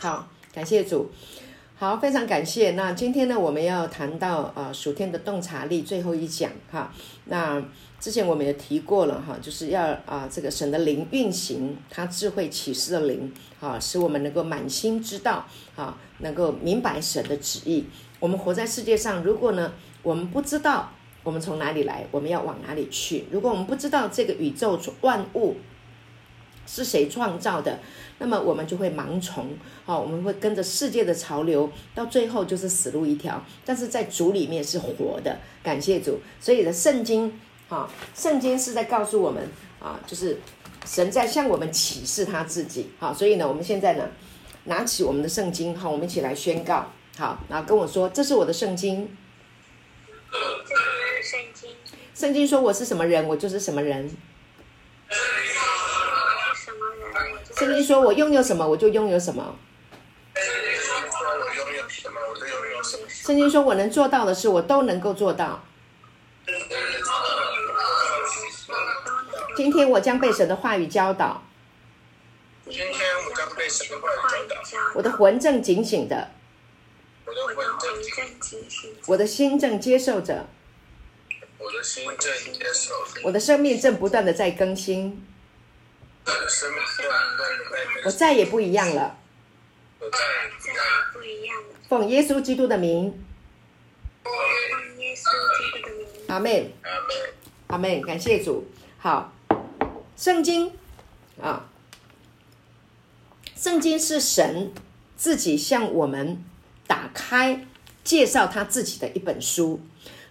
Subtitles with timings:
[0.00, 1.10] 好，感谢主。
[1.74, 2.70] 好，非常感谢。
[2.72, 6.92] 那今天呢，我们要谈到呃属天的洞察力最后一讲哈。
[7.24, 7.60] 那
[7.98, 15.44] 之前我们也提过了哈，就是要啊、这个神的灵运行，他智慧启示的灵啊，使我们能够满心知道
[15.74, 17.86] 啊，能够明白神的旨意。
[18.20, 19.72] 我们活在世界上，如果呢
[20.04, 20.92] 我们不知道
[21.24, 23.24] 我们从哪里来，我们要往哪里去？
[23.32, 25.56] 如果我们不知道这个宇宙万物
[26.68, 27.80] 是谁创造的？
[28.18, 29.56] 那么我们就会盲从，
[29.86, 33.42] 哦，我们会跟着世界的潮流，到最后就是死路一条。
[33.64, 36.20] 但是在主里面是活的，感谢主。
[36.40, 39.48] 所以的圣经，啊，圣经是在告诉我们，
[39.80, 40.38] 啊，就是
[40.84, 44.08] 神在向我们启示他自己，好，所以呢，我们现在呢，
[44.64, 49.08] 拿起我们的圣经，好，我们一起来宣告，好，然后跟我说，这是我的圣经。
[50.30, 51.70] 这是我的圣经。
[52.14, 54.10] 圣经说我是什么人，我就是什么人。
[57.58, 59.56] 圣经说：“我拥有什么，我就拥有什么。”
[63.08, 65.64] 圣经说：“我能做到的事，我都能够做到。”
[69.56, 71.42] 今天我将被神的话语教导。
[72.64, 72.92] 今天
[73.26, 74.92] 我将被神的话语教导。
[74.94, 76.30] 我的魂正警醒的。
[77.26, 78.02] 我的魂正
[78.40, 78.94] 警醒。
[79.06, 80.46] 我的心正接受着。
[81.58, 82.18] 我的心正
[82.52, 82.94] 接受。
[83.24, 85.26] 我的生命正不断的在更新。
[88.04, 89.16] 我再也不一样了。
[90.00, 90.50] 我再也
[91.12, 91.74] 不一样了。
[91.88, 93.12] 奉耶稣基督的名。
[94.22, 94.32] 奉
[94.98, 95.22] 耶稣
[95.58, 96.06] 基督的名。
[96.28, 96.72] 阿门。
[97.68, 98.00] 阿门。
[98.02, 98.66] 感谢主。
[98.98, 99.32] 好，
[100.16, 100.72] 圣经
[101.40, 101.68] 啊，
[103.56, 104.72] 圣经是神
[105.16, 106.44] 自己向我们
[106.86, 107.66] 打开
[108.04, 109.80] 介绍他自己的一本书。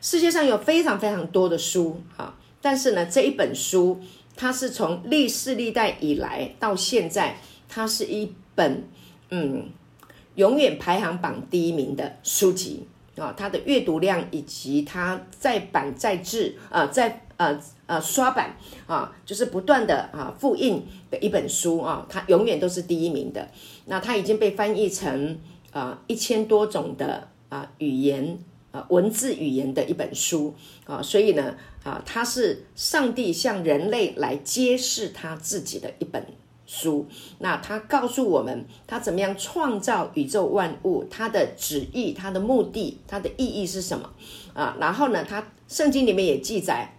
[0.02, 4.02] 世界上有非常非常多的书啊，但是呢，这一本书。
[4.38, 8.83] 它是从历世历代以来到现在，它是一本
[9.31, 9.69] 嗯，
[10.35, 13.33] 永远排行榜第一名的书籍啊。
[13.35, 23.50] 它的阅读量以及它再版再制啊，在呃呃刷版啊，就是不断的啊复印的一本书啊，它永远都是第一名的。
[23.88, 25.39] 那它已经被翻译成
[25.72, 28.38] 啊一千多种的啊语言。
[28.89, 30.53] 文字语言的一本书
[30.85, 36.25] 啊，所以呢，啊，它是上帝向人类来揭示他自己的一本
[36.65, 37.07] 书。
[37.39, 44.09] 那他告诉我们，他怎么样创造宇宙万物，他的旨意、他的目的、他的意义是什么
[44.53, 44.75] 啊？
[44.79, 46.94] 然后呢，他圣经里面也记载。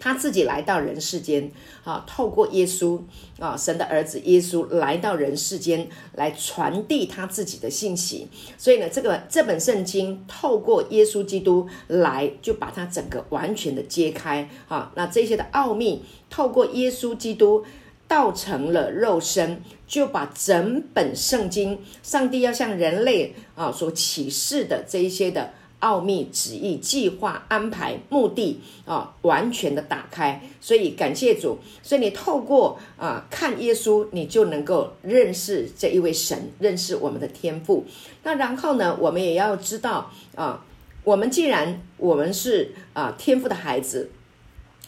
[0.00, 1.50] 他自己来到人世间，
[1.84, 3.00] 啊，透过耶稣
[3.38, 8.28] 啊，神的儿子耶稣来到人世间，来传递他自己的信息。
[8.56, 14.92] 所以呢，这个这本圣经透过耶稣基督来，就把它整个完全的揭开啊。
[14.94, 17.64] 那这些的奥秘，透过耶稣基督
[18.06, 25.52] 道成了肉身，就把整本圣经，上帝要向人类啊所启示的这一些的。
[25.80, 30.42] 奥秘、旨意、计划、安排、目的啊，完全的打开。
[30.60, 37.84] 所以感谢主，所以你透过啊看耶稣，你就能够认识这一位神，认识我们的天赋。
[38.22, 40.64] 那然后呢，我们也要知道啊，
[41.04, 44.10] 我们既然我们是啊天赋的孩子，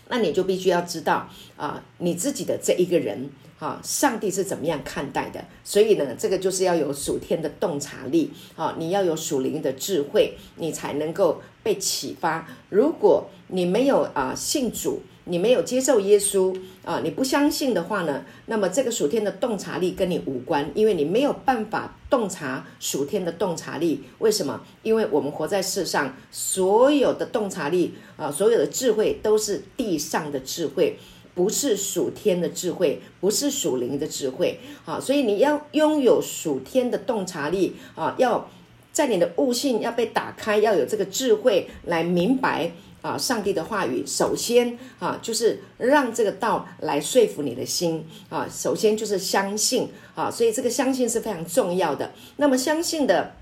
[0.09, 3.31] 那你就必须要知道啊你自己的这一个人。
[3.60, 5.44] 啊，上帝是怎么样看待的？
[5.62, 12.48] 所以呢，这个就是要有属天的洞察力啊，你要有属灵的智慧，你才能够被启发。
[12.71, 24.04] 如果你没有啊信主，你没有接受耶稣啊，你不相信的话呢，那么这个属天的洞察力跟你无关，因为你没有办法洞察属天的洞察力。
[24.21, 24.59] 为什么？
[24.82, 30.97] 因为我们活在世上，所有的洞察力啊，所有的智慧都是地上的智慧。
[31.34, 38.50] 不是属天的智慧，不是属灵的智慧，啊，所以你要拥有属天的洞察力啊，要
[38.92, 44.04] 在你的悟性要被打开，要有这个智慧来明白啊，上帝的话语。
[44.04, 52.12] 首先啊，就是让这个道来说服你的心啊，首先就是相信啊，所以这个相信是非常重要的。
[52.36, 53.34] 那么相信的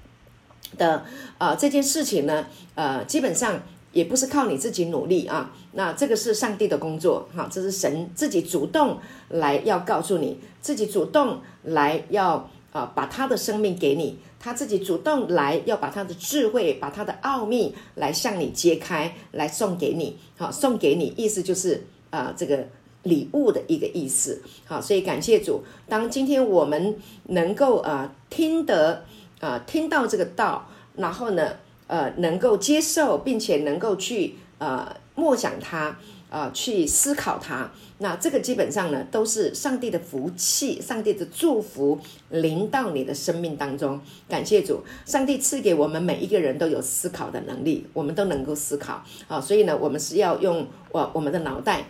[0.77, 1.07] 的
[1.39, 3.63] 啊这件事情呢，呃，基本上。
[3.99, 8.97] 也不是靠你自己努力啊，那这个是上帝的工作哈，这是神自己主动
[9.29, 22.69] 来要告诉你，自己主动来要啊把他的生命给你，他自己主动来要把他的智慧、把他的奥秘来向你揭开，来送给你，好送给你，意思就是啊这个
[23.03, 29.05] 礼物的一个意思，好，所以感谢主，当今天我们能够啊听得
[29.41, 31.57] 啊听到这个道，然后呢。
[31.89, 35.99] 呃，能够接受，并且能够去呃默想它，
[36.31, 37.71] 啊去思考它。
[38.01, 41.99] 那这个基本上呢，都是上帝的福气，上帝的祝福
[42.31, 44.01] 临到你的生命当中。
[44.29, 49.41] 感谢主，上帝赐给我们每一个人都有思考的能力，我们都能够思考啊。
[49.41, 51.87] 所以呢，我们是要用我我们的脑袋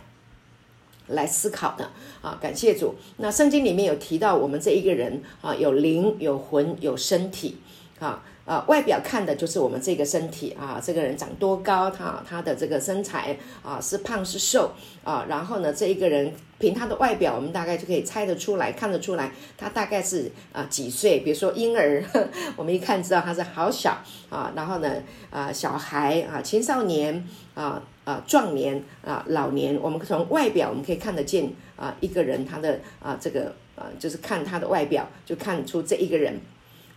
[1.08, 1.90] 来思考的
[2.22, 2.38] 啊。
[2.40, 2.94] 感谢主。
[3.18, 7.58] 那圣经里面有提到，我们这一个人啊，有灵、有魂、有身体
[7.98, 8.22] 啊。
[8.48, 14.72] 啊，外表看的就是我们这个身体啊，这个人长多高，他他的这个身材啊是胖是瘦
[15.04, 21.20] 啊，然后呢，这一个人凭他的外表，我们大概就可以猜得出来，看得出来他大概是啊几岁。
[21.20, 22.02] 比如说婴儿，
[22.56, 23.98] 我们一看知道他是好小
[24.30, 24.94] 啊，然后呢
[25.28, 27.22] 啊小孩啊青少年
[27.52, 36.40] 啊啊壮年啊老年，我们从外表我们可以看得见啊一个人他的啊这个啊就是看他的外表就看出这一个人，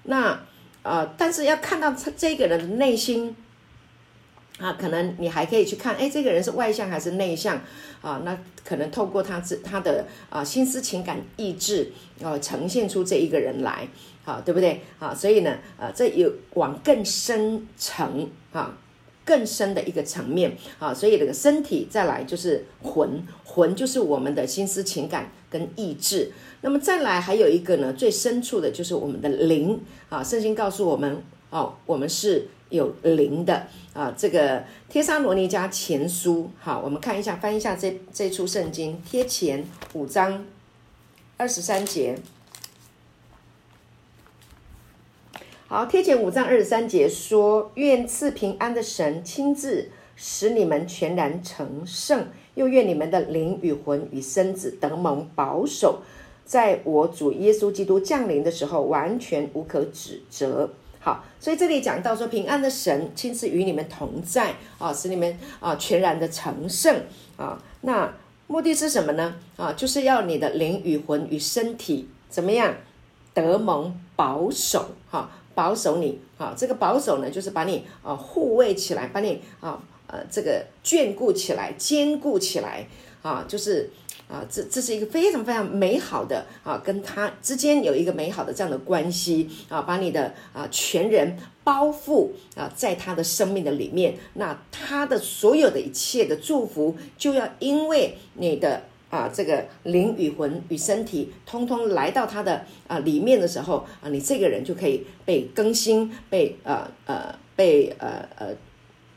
[0.04, 0.40] 那。
[0.84, 3.36] 啊、但是要看到他这个人的内心
[4.60, 7.60] 啊，可能你还可以去看，哎，这个人是外向还是内向
[8.02, 8.22] 啊？
[8.24, 11.92] 那可能透过他自他的啊心思情感意志，
[12.24, 13.88] 啊，呈现出这一个人来，
[14.24, 14.82] 好、啊，对不对？
[15.00, 18.78] 啊，所以呢，啊，这有往更深层啊。
[19.24, 26.32] 更深的一个层面啊，所以这个身体再来就是魂，魂就是我们的心思情感跟意志。
[26.62, 29.80] 那么再来还有一个呢，最深处的就是我们的灵
[30.10, 30.24] 啊。
[30.24, 34.14] 圣经告诉我们哦，我们是有灵的啊。
[34.18, 40.46] 这个帖撒罗尼迦前书，好，我们看一下，翻一下这这出圣经，帖前五章
[41.38, 42.18] 二十三节。
[45.72, 56.02] 好，帖前五章二十三节说：“愿赐平安的神亲自使你们全然成圣，又愿你们的灵与魂与身子得蒙保守，
[56.44, 60.70] 在我主耶稣基督降临的时候，完全无可指责。”
[61.00, 67.04] 好，所以这里讲到说，平安的神亲自与你们同在啊，使你们啊全然的成圣
[67.38, 67.58] 啊。
[67.80, 68.14] 那
[68.48, 69.36] 目的是什么呢？
[69.56, 72.76] 啊，就是要你的灵与魂与身体怎么样
[73.34, 74.90] 得蒙保守？
[75.10, 75.32] 哈。
[75.54, 82.88] 保守你啊，这个保守呢，就是把你啊护卫起来，把你啊呃这个眷顾起来，坚固起来
[83.22, 83.90] 啊，就是
[84.30, 98.84] 啊这这是一个非常非常美好的啊，跟他之间有一个美好的这样的关系啊，把你的啊全人包覆啊在他的生命的里面，那他的所有的一切的祝福就要因为你的。
[99.12, 108.48] 啊，这个灵与魂与身体，通通来到他的啊里面的时候啊，你这个人就可以被更新，被呃呃被呃呃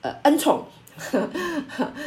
[0.03, 0.65] 呃恩宠，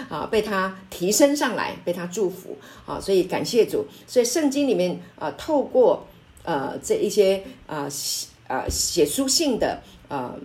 [0.10, 3.86] 啊，被他提升上来，被他祝福啊，所以感谢主。
[4.06, 6.06] 所以圣经里面啊，透过
[6.44, 10.36] 呃这一些啊写啊写书信的啊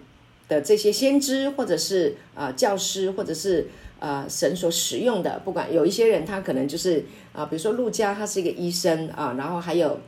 [0.46, 3.68] 的这些先知，或者是啊教师，或者是。
[4.02, 10.00] 呃，神所使用的，不管有一些人，他可能就是啊、比如说路加，他是一个医生啊，然后还有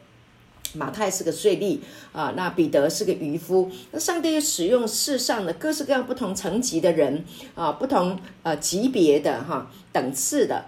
[0.75, 1.79] 马太是个税吏
[2.13, 3.71] 啊，那彼得是个渔夫。
[3.93, 7.25] 那上帝使用世上的各式各样不同层级的人
[7.55, 10.65] 啊，不同呃级别的哈、等次的，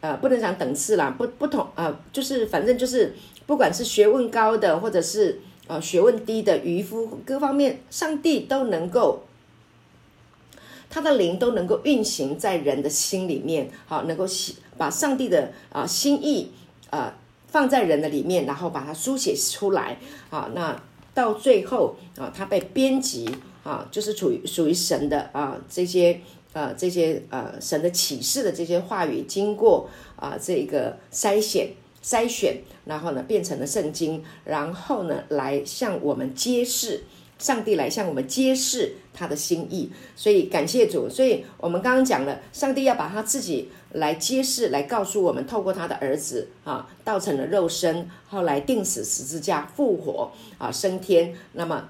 [0.00, 3.14] 呃，不能讲等次啦，不不同啊，就是反正就是
[3.44, 9.24] 不管是学问高的，或者是呃学问低的渔夫，各方面上帝都能够。
[10.94, 14.26] 他的灵都能够运行在人的心里面，好，能够
[14.76, 16.50] 把上帝的啊心意
[16.90, 17.16] 啊
[17.48, 19.96] 放在人的里面，然后把它书写出来
[20.28, 20.50] 啊。
[20.54, 20.78] 那
[21.14, 23.26] 到最后啊，他被编辑
[23.64, 26.20] 啊，就是属于属于神的啊这些
[26.52, 31.70] 啊这些呃神的启示的这些话语，经过啊这个筛选
[32.04, 37.04] 筛选，然后呢变成了圣经，然后呢来向我们揭示。
[37.42, 41.10] 上帝来向我们揭示他的心意，所以感谢主。
[41.10, 51.34] 所以我们刚刚讲了，上帝要把他自己来揭示，来告诉我们，透过他的儿子啊，道成了肉身，后来钉死十字架，复活啊，升天。
[51.54, 51.88] 那么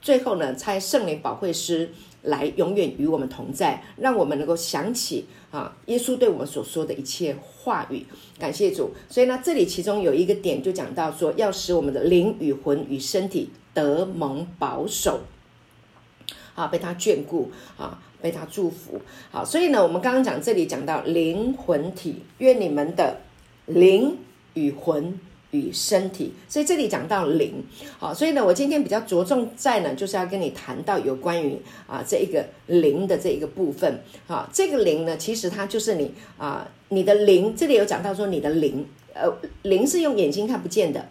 [0.00, 1.90] 最后呢，差圣灵保惠师
[2.22, 8.06] 来永远与我们同在，让我们能够想起啊，耶稣对我们所说的一切话语。
[8.38, 8.92] 感谢主。
[9.10, 13.50] 所以呢，这里其中有一个点就讲到说，要使我们的灵与魂与身体。
[13.76, 15.20] 得蒙保守，
[16.54, 23.18] 啊，被他眷顾啊，被他祝福，好，所以呢，我们刚刚讲这里讲到灵魂体，愿你们的
[23.66, 24.16] 灵
[24.54, 27.62] 与魂与身体，所以这里讲到灵，
[27.98, 39.30] 好，所以呢，我今天比较着重在呢，就是要跟你谈到有关于啊这一个灵的这一个部分，好，这个灵呢，其实它就是你啊，你的灵，这里有讲到说你的灵，呃，
[39.62, 41.06] 灵是用眼睛看不见的。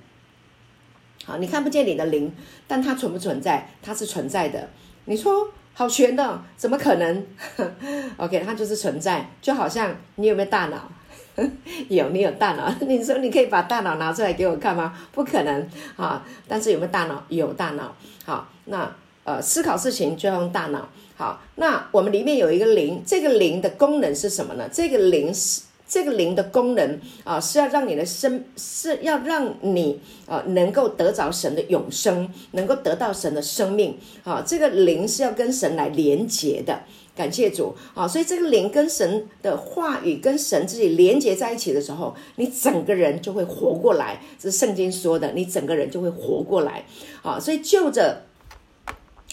[1.25, 2.31] 好，你看不见你的灵，
[2.67, 3.67] 但它存不存在？
[3.81, 4.69] 它是存在的。
[5.05, 7.25] 你说好悬的，怎么可能？
[8.17, 10.89] OK，它就是存在，就好像你有没有大脑？
[11.89, 12.73] 有，你有大脑。
[12.87, 14.93] 你说你可以把大脑拿出来给我看吗？
[15.11, 16.23] 不可能啊！
[16.47, 17.21] 但是有没有大脑？
[17.29, 17.93] 有大脑。
[18.23, 18.89] 好，那
[19.25, 20.87] 呃，思考事情就要用大脑。
[21.17, 24.69] 好，那我们里面有一个灵，这个灵的功能是什么呢？
[24.71, 25.63] 这个灵是
[25.95, 34.43] 这个灵的功能啊，是要让你的生，是要让你啊能够得着神的永生，能够得到神的生命啊。
[34.45, 36.81] 这个灵是要跟神来连接的，
[37.15, 38.05] 感谢主啊！
[38.05, 44.19] 所以这个灵跟神的话语跟神自己连接在一起的时候，你整个人就会活过来。
[44.37, 46.83] 这是圣经说的，你整个人就会活过来
[47.23, 47.39] 啊！
[47.39, 48.23] 所以就着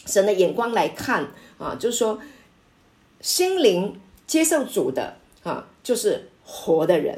[0.06, 1.30] 神的眼光来看。
[1.58, 2.20] 啊，就是说，
[3.20, 7.16] 心灵接受主的啊，就是活的人；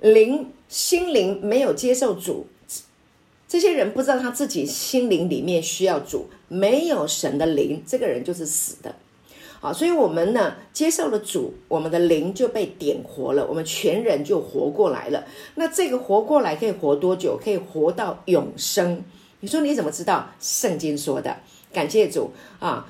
[0.00, 2.48] 灵心灵没有接受主，
[3.46, 8.96] 这些人不知道他自己心灵里面需要主，没有神的灵，这个人就是死的。
[9.60, 15.24] 啊，所以我们呢接受了主，我们的灵就被点活了，我们全人就活过来了。
[15.54, 17.38] 那这个活过来可以活多久？
[17.40, 19.04] 可以活到永生。
[19.40, 20.32] 你说你怎么知道？
[20.40, 21.38] 圣经说的。
[21.72, 22.88] 感谢主啊！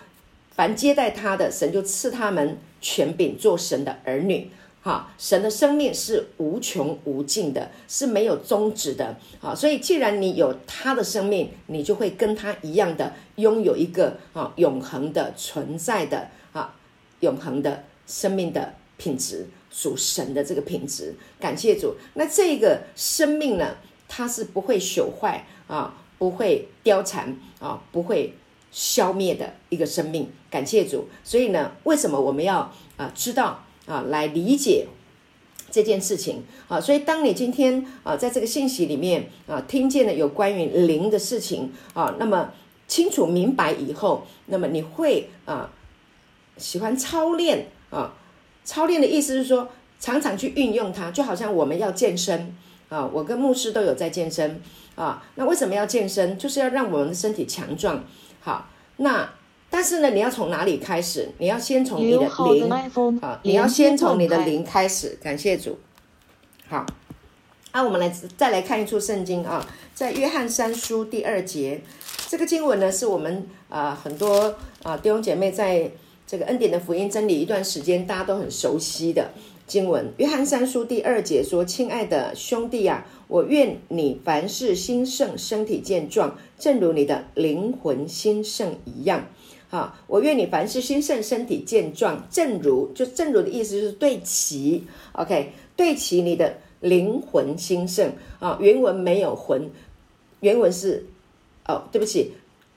[0.50, 4.50] 凡接待他的，神就赐他们权柄做神的儿女。
[4.88, 9.14] 哈，神的生命是无穷无尽的，是没有终止的。
[9.38, 16.75] 啊，所以既然你有他的生命，你就会跟他一样的拥有一个啊永恒的存在的啊
[17.21, 21.14] 永恒的生命的品质，属神的这个品质。
[21.38, 21.95] 感谢主。
[22.14, 23.76] 那这个生命呢，
[24.09, 28.33] 它是不会朽坏啊，不会凋残啊，不会。
[28.71, 31.09] 消灭的一个生命，感谢主。
[31.25, 34.87] 所以呢，为什么我们要啊、知道啊来理解
[35.71, 36.80] 这件事情啊？
[36.80, 42.52] 所以当你今天啊在这个信息里面啊听见了有关于灵的事情啊，那么
[42.87, 45.71] 清楚明白以后，那么你会啊
[46.57, 48.14] 喜欢操练啊。
[48.64, 52.54] 操练的意思是说，常常去运用它，就好像我们要健身
[52.90, 53.09] 啊。
[53.11, 54.61] 我跟牧师都有在健身
[54.95, 55.25] 啊。
[55.37, 56.37] 那为什么要健身？
[56.37, 58.04] 就是要让我们的身体强壮。
[58.40, 58.68] 好，
[58.99, 59.33] 那
[59.70, 61.28] 但是呢，你要从哪里开始？
[61.38, 62.70] 你要先从你的灵
[63.20, 65.18] 啊，你要先从你的灵开始。
[65.22, 65.78] 感谢主。
[66.68, 66.84] 好，
[67.72, 71.82] 那、啊、我们来再来看一处圣经啊，在约翰三书第二节，
[72.28, 75.90] 这个经文呢，是我们啊很多啊弟兄姐妹在
[76.26, 79.30] 这个恩典的福音真理一段时间，大家都很熟悉的。
[79.66, 89.26] 经文，约翰三书第二节说：“亲爱的兄弟呀、啊，我愿你凡事兴盛，身体健壮，正如你的灵魂兴盛一样。
[89.68, 98.58] 哈，我愿你凡事兴盛，身体健壮，正如就正如的意思就是对齐，OK，对齐你的灵魂兴盛啊。
[98.60, 99.70] 原文没有魂，
[100.40, 101.06] 原文是
[101.66, 102.32] 哦，对不起，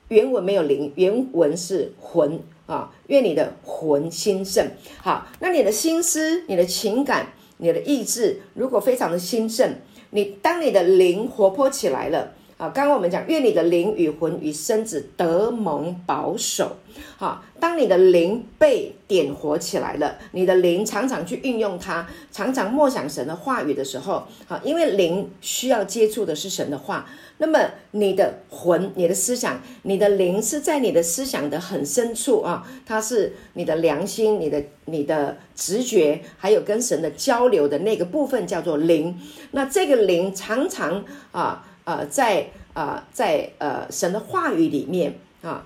[0.10, 4.66] 原文没有灵，原文是魂。”啊，愿你的魂兴盛。
[5.02, 9.74] 好，那你的心思、你的情感、你的意志，如果非常的兴盛，
[10.12, 12.32] 你当你的灵活泼起来了
[12.62, 16.78] 啊，刚刚我们讲，愿你的灵与魂与身子得蒙保守。
[17.18, 27.08] 好，当你的灵被点活起来了，你的灵常常去运用它，常常默想神的话语的时候，好，因为灵需要接触的是神的话。
[27.40, 39.20] 那么你的魂、你的思想、你的灵是在你的思想的很深处啊，它是你的良心、你的、你的直觉，还有跟神的交流的那个部分叫做灵。
[39.50, 45.66] 那这个灵常常啊啊在啊在呃神的话语里面啊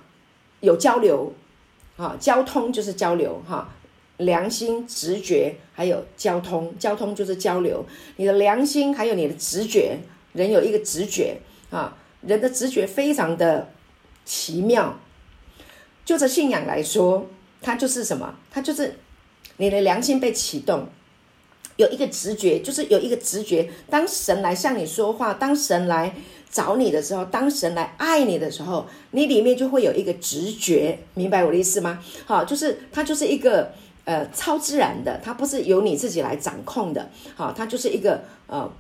[0.62, 1.34] 有交流
[1.98, 3.70] 啊，交通就是交流哈、
[4.18, 7.86] 良心、直觉还有交通，交通就是交流。
[8.18, 9.98] 你的良心还有你的直觉，
[10.34, 11.38] 人有一个直觉。
[11.72, 13.70] 啊，人的直觉非常的
[14.24, 14.98] 奇妙。
[16.06, 17.28] 就这信仰来说，
[17.62, 18.36] 它就是什么？
[18.52, 18.98] 它就是
[19.58, 20.88] 你的良心被启动，
[21.78, 23.70] 有一个直觉，就是有一个直觉。
[23.90, 26.14] 当神来向你说话，当神来
[26.50, 31.00] 找你的时候，当神来爱你的时候，你里面就会有一个直觉。
[31.14, 32.02] 明白我的意思吗？
[32.26, 33.74] 好，就是它就是一个
[34.06, 37.10] 呃超自然的，它不是由你自己来掌控的。
[37.36, 38.72] 好，它就是一个呃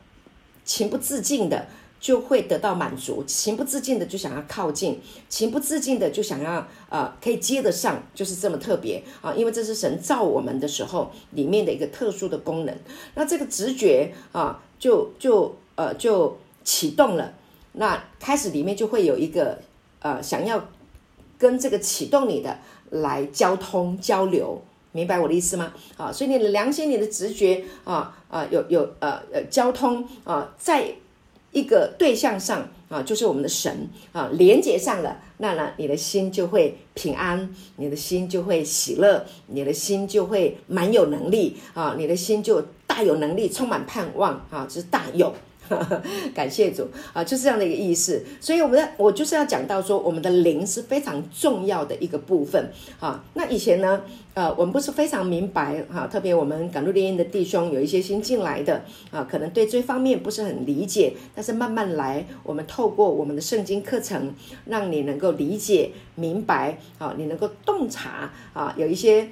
[0.63, 1.67] 情不自禁的。
[1.99, 9.33] 就会得到满足，情不自禁的就想要靠近，情不自禁的就想要呃可以接得上，就是这么特别啊！
[9.33, 12.77] 因为这是神造我们的时候里面的一个特殊的功能。
[13.15, 17.33] 那这个直觉啊，就就呃就启动了，
[17.71, 19.57] 那开始里面就会有一个
[19.99, 20.63] 呃想要
[21.39, 22.59] 跟这个启动你的
[22.91, 24.61] 来交通交流，
[24.91, 25.73] 明白我的意思吗？
[25.97, 30.93] 啊，所以你的良心、你的直觉啊啊有有呃呃交通啊在。
[31.55, 45.33] 一个对象上啊，就是我们的神啊，连接上了，那呢，你的心就会平安，你的心就会喜乐，你的心就会蛮有能力啊，你的心就大有能力，充满盼望啊，这是大有。
[46.33, 48.23] 感谢主啊，就是这样的一个意思。
[48.39, 53.23] 所以我们的我就是要讲到说，我们的灵是非常重要的一个部分啊。
[53.33, 54.01] 那以前呢，
[54.33, 61.13] 呃，我们不是非常明白哈，特别我们赶路联营的弟兄有一些新进来的啊，可能对这方面不是很理解。
[61.33, 64.33] 但是慢慢来，我们透过我们的圣经课程，
[64.65, 69.27] 让你能够理解明白啊，你能够洞察啊，有一些。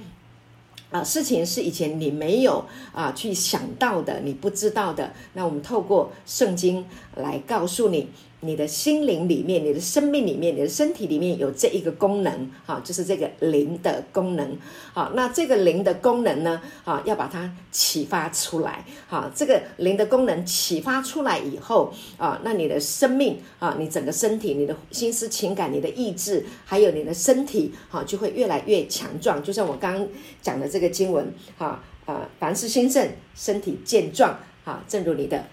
[0.93, 5.11] 啊，事情是以前你没有啊去想到的，你不知道的。
[5.33, 6.85] 那我们透过圣经
[7.15, 8.07] 来告诉你。
[8.43, 14.57] 你的心灵里面，你的生命里面，你的身体里面有这一个功能，哈，就是这个灵的功能，
[14.93, 29.41] 好，那这个灵的功能呢，啊，要把它启发出来，好，这个灵的功能启发出来以后，啊，那你的生命啊，你整个身体，你的心思情感，你的意志，还有你的身体，哈，就会越来越强壮。
[29.41, 30.07] 就像我刚刚
[30.41, 35.43] 讲的这个经文，哈，啊，凡事兴盛，身体健壮，哈，正如你的。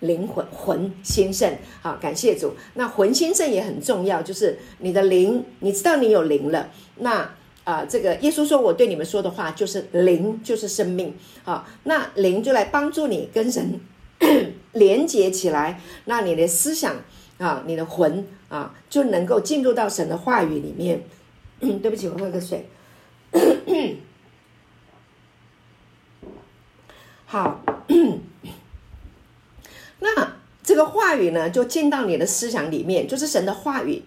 [0.00, 2.54] 灵魂魂兴盛，好，感谢主。
[2.74, 6.68] 那魂兴盛也很重要，就是你的灵，你知道你有灵了。
[6.96, 7.30] 那
[7.64, 11.16] 啊、这个耶稣说，我对你们说的话就是灵，就是生命。
[11.42, 13.80] 好，那灵就来帮助你跟神
[14.72, 15.80] 连接起来。
[16.04, 16.94] 那你的思想
[17.38, 21.02] 啊，你的魂啊，就能够进入到神的话语里面。
[21.58, 22.68] 对不起，我喝个水。
[27.26, 27.75] 好。
[30.00, 34.02] 那这个话语呢，就进到你的思想里面，就是神的话语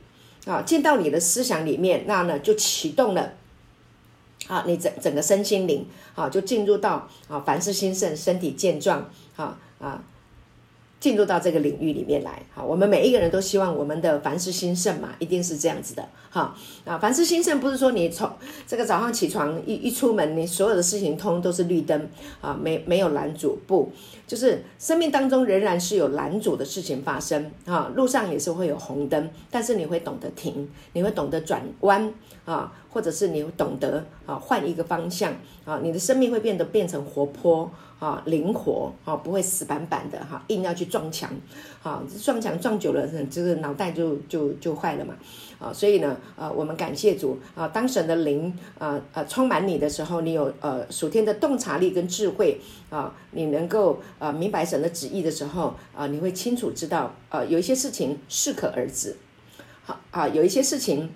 [0.45, 3.33] 啊，进到你的思想里面，那呢就启动了
[4.47, 10.03] 啊，你整整个身心灵啊，就进入到啊，凡事兴盛，身体健壮，啊啊。
[10.99, 16.53] 进入到这个领域里面来，好，我们每一个人都希望我们的凡事兴盛嘛，一定是这样子的，哈
[16.83, 18.29] 啊，凡事兴盛不是说你从
[18.67, 22.09] 这个早上起床一一出门，你所有的事情通都是绿灯
[22.41, 23.89] 啊，没没有拦阻，不，
[24.27, 32.13] 就是生命当中仍然是有拦阻的事情发生啊，路上也是会有红灯，但是你会懂得停，你会懂得转弯
[32.43, 35.33] 啊，或者是你懂得啊换一个方向
[35.63, 37.71] 啊，你的生命会变得变成活泼。
[37.99, 41.29] 啊，灵活啊，不会死板板的哈，硬要去撞墙，
[41.83, 45.13] 啊，撞墙撞久了，这个脑袋就就就坏了嘛，
[45.59, 59.17] 啊，所以呢，呃，我们感谢主啊，当神的灵啊呃充满你的时候，你有呃属天的洞察力跟智慧啊，你能够呃明白神的旨意的时候啊，你会清楚知道呃有一些事情适可而止，
[59.83, 61.11] 好啊，有一些事情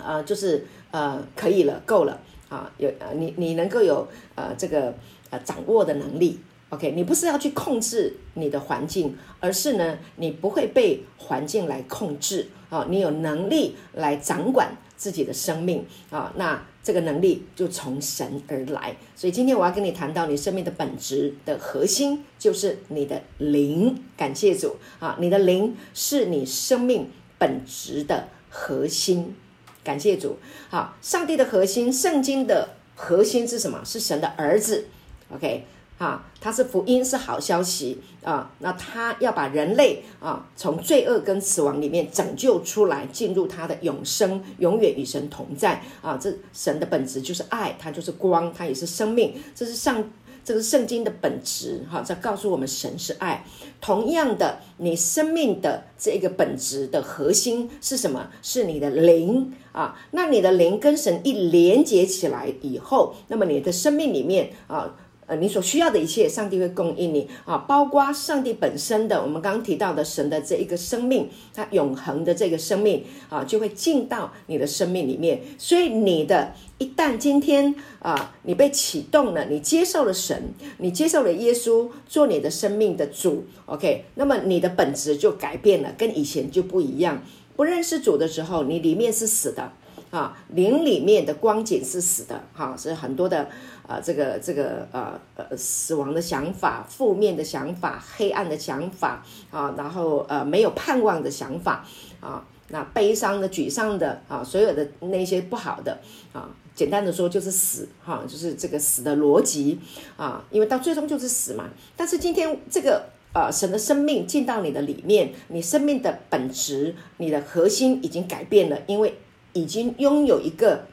[0.00, 4.06] 啊就是呃可以了，够了啊，有呃你你能够有
[4.36, 4.94] 呃这个。
[5.30, 6.38] 呃，掌握的能力
[6.70, 18.96] ，OK，你不是要去控制你的环境，而是呢，你不会被环境来控制啊，你有能力来掌管自己的生命啊，那这个能力就从神而来。
[19.14, 24.02] 所以今天我要跟你谈到你生命的本质的核心，就是你的灵。
[24.16, 29.36] 感谢主啊，你的灵是你生命本质的核心。
[29.84, 30.36] 感谢主，
[30.70, 33.82] 好，上帝的核心，圣经的核心是什么？
[33.84, 34.86] 是神的儿子。
[35.34, 35.64] OK，
[35.98, 38.50] 啊，他是福音，是好消息啊。
[38.60, 46.16] 那他要把人类啊从罪恶跟死亡里面拯救出来，进入他的永生，永远与神同在啊。
[46.16, 49.34] 这神的本质就是爱，他就是光，他也是生命。
[49.54, 50.02] 这是上，
[50.44, 53.44] 这个圣经的本质哈，在告诉我们神是爱。
[53.80, 58.30] 同样的，你生命的这个本质的核心是什么？
[58.40, 59.98] 是你的灵啊。
[60.12, 64.94] 那你的灵跟神一连接起来以后，那么你的生命里面啊。
[65.28, 75.42] 呃，你所需要的一切，上帝会供应你啊，包括上帝本身的，我们刚刚提到的神的这一个生命，它永恒的这个生命啊，就会进到你的生命里面。
[75.58, 87.22] 所以你的一旦今天啊，你被启动了，你接受了神，你接受了耶稣做你的生命的主，OK，那么你的本质就改变了，跟以前就不一样。
[87.54, 89.72] 不认识主的时候，你里面是死的
[90.10, 93.48] 啊，灵里面的光景是死的，哈，所以很多的。
[93.88, 101.82] 啊，这个这个呃呃，死亡的想法、负面的想法、黑暗的想法啊，然后呃没有盼望的想法
[102.20, 105.98] 啊，那悲伤的、沮丧的啊，所有的那些不好的
[106.34, 109.80] 啊，简单的说就是死哈、啊，就是这个死的逻辑
[110.18, 111.64] 啊，因为到最终就是死嘛。
[111.96, 119.18] 但是今天这个呃神的生命进到你的里面，你生命的本质、你的核心已经改变了，因为
[119.58, 120.84] 已经拥有一个。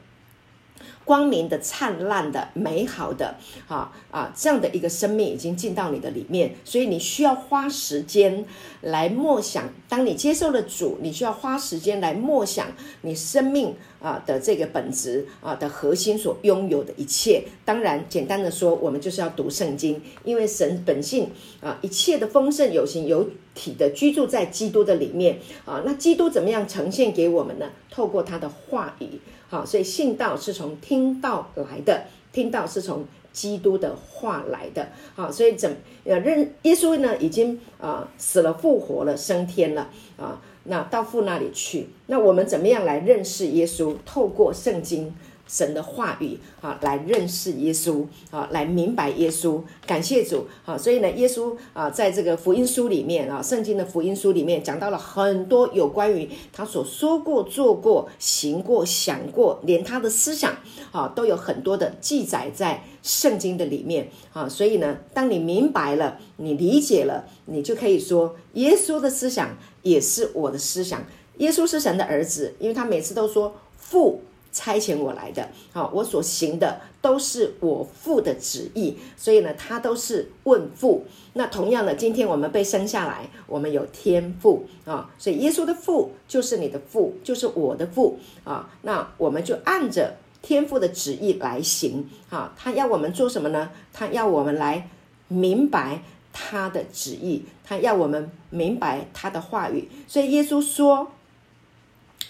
[1.06, 3.36] 光明的、灿烂的、美好的，
[3.68, 8.44] 啊啊，这样的一个生命已经进到你的里面，所以你需要花时间
[8.82, 9.70] 来默想。
[9.88, 12.66] 当你接受了主，你需要花时间来默想
[13.02, 17.44] 你生命啊的这个本质啊的核心所拥有的一切。
[17.64, 25.82] 当然，简单的说，我们就是要读圣经，因为神本性啊，一切的丰盛有形有体的居住在基督的里面啊。
[25.86, 27.66] 那基督怎么样呈现给我们呢？
[27.92, 29.20] 透过他的话语。
[29.48, 34.88] 好，所以信道是从听道来的，听道是从基督的话来的。
[35.14, 37.16] 好，所以怎呃认耶稣呢？
[37.18, 41.88] 已经啊、死了复活了升天了啊，那到父那里去。
[42.06, 43.94] 那我们怎么样来认识耶稣？
[44.04, 45.14] 透过圣经。
[45.46, 49.60] 神的话语啊，来认识耶稣啊，来明白耶稣。
[49.86, 50.76] 感谢主啊！
[50.76, 60.56] 所以呢，耶稣啊，在这个福音书里面啊，圣经的福音书里面讲到了很多有关于他所说过、做过、行过、想过，连他的思想
[60.90, 64.48] 啊，都有很多的记载在圣经的里面啊。
[64.48, 71.04] 所以呢，当你明白了，你理解了，你就可以说，耶稣的思想也是我的思想。
[71.38, 74.22] 耶稣是神的儿子，因为他每次都说父。
[74.56, 81.04] 差遣我来的，好，我所行的都是我父的旨意，所以呢，他都是问父。
[81.34, 88.70] 那同样的，今天我们被生下来，我们有天赋啊，所以耶稣的父就是你的父，就是我的父啊。
[88.80, 92.54] 那我们就按着天父的旨意来行啊。
[92.56, 93.70] 他要我们做什么呢？
[93.92, 94.88] 他要我们来
[95.28, 96.00] 明白
[96.32, 99.86] 他的旨意，他要我们明白他的话语。
[100.08, 101.12] 所以耶稣说。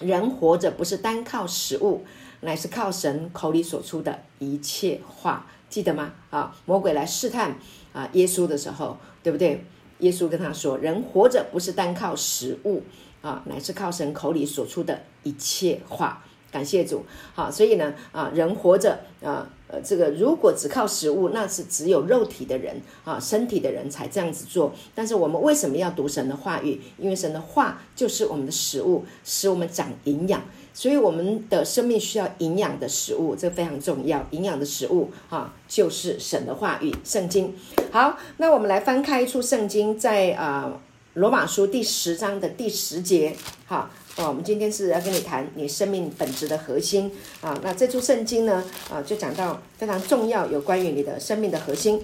[0.01, 2.05] 人活着不是单靠食物，
[2.41, 6.13] 乃是靠神口里所出的一切话，记得吗？
[6.31, 7.57] 啊，魔鬼来试探
[7.93, 9.65] 啊耶稣的时候，对不对？
[10.01, 12.83] 耶稣跟他说：“人活着不是单靠食物
[13.23, 17.05] 啊，乃是靠神口里所出的一切话。”感谢主。
[17.35, 19.49] 好，所以呢，啊，人活着啊。
[19.69, 24.73] 呃，这个如果只靠食物，那是只有肉体的人啊，身体的人才这样子做。
[24.95, 26.81] 但是我们为什么要读神的话语？
[26.99, 30.41] 因为神的话就是我们的食物，使我们长营养。
[30.73, 34.25] 所以我们的生命需要营养的食物，这非常重要。
[34.31, 37.53] 营养的食物啊，就是神的话语，圣经。
[37.91, 40.81] 好，那我们来翻开一处圣经，在啊
[41.15, 43.35] 罗马书第十章的第十节。
[43.67, 43.91] 好。
[44.17, 47.59] 哦，我们今天是要跟你谈你生命本质的核心啊。
[47.63, 52.03] 那这处圣经呢，啊，就讲到非常重要，有关于你的生命的核心。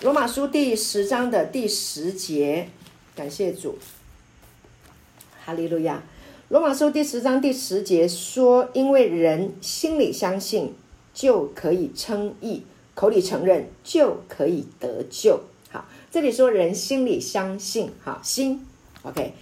[0.00, 2.68] 罗马书第十章的第十节，
[3.14, 3.78] 感谢主，
[5.44, 6.02] 哈利路亚。
[6.48, 10.74] 罗马书第十章第十节说：“因为人心里相信，
[11.12, 12.62] 就可以称义；
[12.94, 18.64] 口里承认，就可以得救。”好，这里说人心里相信，好，心
[19.02, 19.34] ，OK。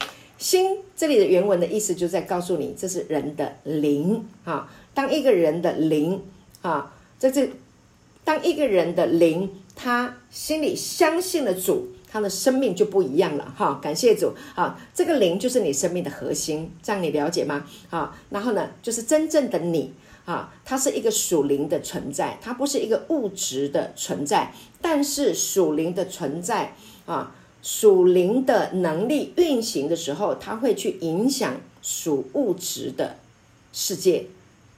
[0.44, 4.70] 心这里的原文的意思，就在告诉你，这是人的灵啊。
[4.92, 6.22] 当一个人的灵
[6.61, 7.48] 啊，在这
[8.24, 13.80] 当一个人的灵，他心里相信了主，他的生命就不一样了哈。
[13.83, 17.64] 感谢主啊，这个灵就是你生命的核心，这样你了解吗？
[17.88, 19.94] 啊，然后呢，就是真正的你
[20.26, 24.52] 啊，它是一个属灵的存在，它不是一个物质的存在，
[24.83, 26.74] 但是属灵的存在
[27.07, 27.35] 啊。
[27.64, 33.16] 属灵的能力运行的时候，它会去影响属物质的
[33.72, 34.27] 世界，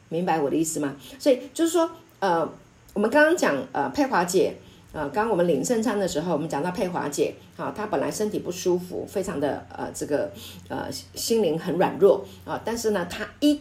[0.09, 0.95] 明白我的意思吗？
[1.19, 2.49] 所以就是说，呃，
[2.95, 4.55] 我们刚刚讲，呃，佩华姐，
[4.93, 10.31] 呃，刚刚我们领圣餐的时候，我们讲到佩华姐，啊，她本来身体不舒服，非常的，呃，这个，
[10.69, 13.61] 呃，心灵很软弱，啊，但是呢，她一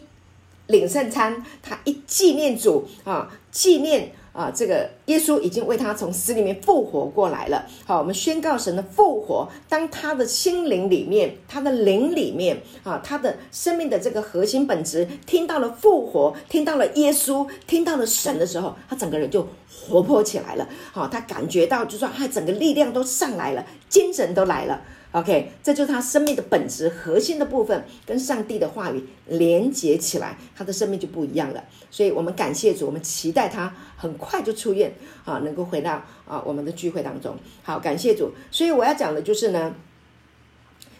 [0.68, 4.12] 领圣餐，她一纪念主，啊，纪念。
[4.36, 7.64] 啊，这个耶稣已经为他从死里面复活过来了。
[7.86, 9.48] 好，我们宣告神的复活。
[9.66, 19.48] 当他的心灵里面，他的灵里面，啊，他的生命的这个核心本质，听到了复活，听到了耶稣，听到了神的时候，他整个人就
[19.88, 20.68] 活泼起来了。
[20.92, 24.82] 好，他感觉到，就说，他整个力量都上来了，精神都来了。
[25.12, 31.64] OK，这就是他生命的本质核心的部分，跟上帝的话语连接起来，他的生命就不一样了。
[31.90, 34.92] 所以，我们感谢主，我们期待他很快就出院
[35.24, 37.34] 啊，能够回到啊我们的聚会当中。
[37.62, 38.32] 好，感谢主。
[38.50, 39.74] 所以我要讲的就是呢，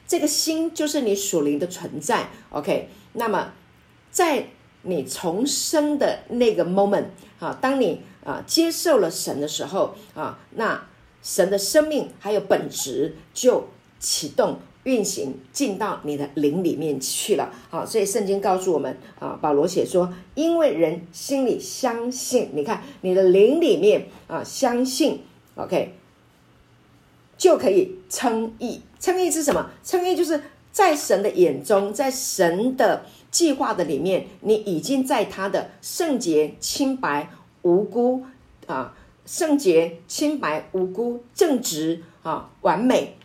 [0.06, 2.30] 这个心就是你属灵的存在。
[2.50, 3.52] OK，那么
[4.10, 4.46] 在
[4.82, 7.06] 你重生的那个 moment
[7.38, 10.86] 啊，当你啊接受了神的时候啊，那
[11.22, 13.68] 神的生命还有本质就。
[13.98, 25.22] 启动运行进到你的灵里面去了，好，所以圣经告诉我们啊，保罗写说，因为人心里相信，你看你的灵里面啊相信
[25.56, 25.94] ，OK，
[27.36, 28.80] 就可以称义。
[28.98, 29.70] 称义是什么？
[29.84, 30.40] 称义就是
[30.72, 37.30] 在神的眼中，在神的计划的里面，你已经在他的圣洁、清白、
[37.62, 38.24] 无辜
[38.66, 43.16] 啊，圣洁、清白、无辜、正直啊，完美、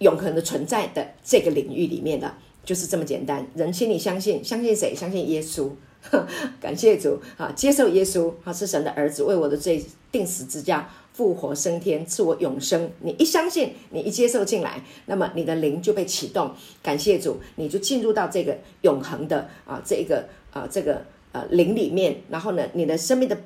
[0.00, 2.34] 永恒的存在的这个领域里面的，
[2.64, 3.46] 就是这么简单。
[3.54, 4.94] 人心里相信，相信谁？
[4.94, 5.70] 相信耶稣。
[6.60, 10.90] 感谢主啊，接受耶稣啊，是神的儿子，为我的罪钉死之架。
[11.12, 12.90] 复活升天，赐我永生。
[13.00, 16.50] 你一相信，你一接受进来，那么你的灵就被启动。
[16.82, 22.22] 感谢主，你就进入到这个永恒的啊，这个啊，这个呃灵里面。
[22.30, 23.36] 然后呢，你的生命的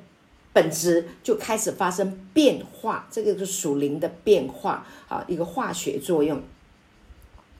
[0.55, 3.09] 本质就开始发生变化。
[3.11, 6.41] 这个就是属灵的变化啊，一个化学作用。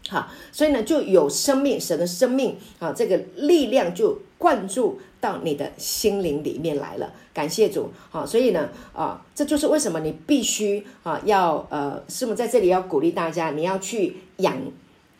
[0.07, 7.11] 好，所以呢，就有生命，神的生命啊，这个力量就灌注到你的心灵里面来了。
[7.33, 14.55] 感谢主，好，所以呢，啊，这就是为什么你必须啊，要呃，师母在这里要鼓励大家，你要去养，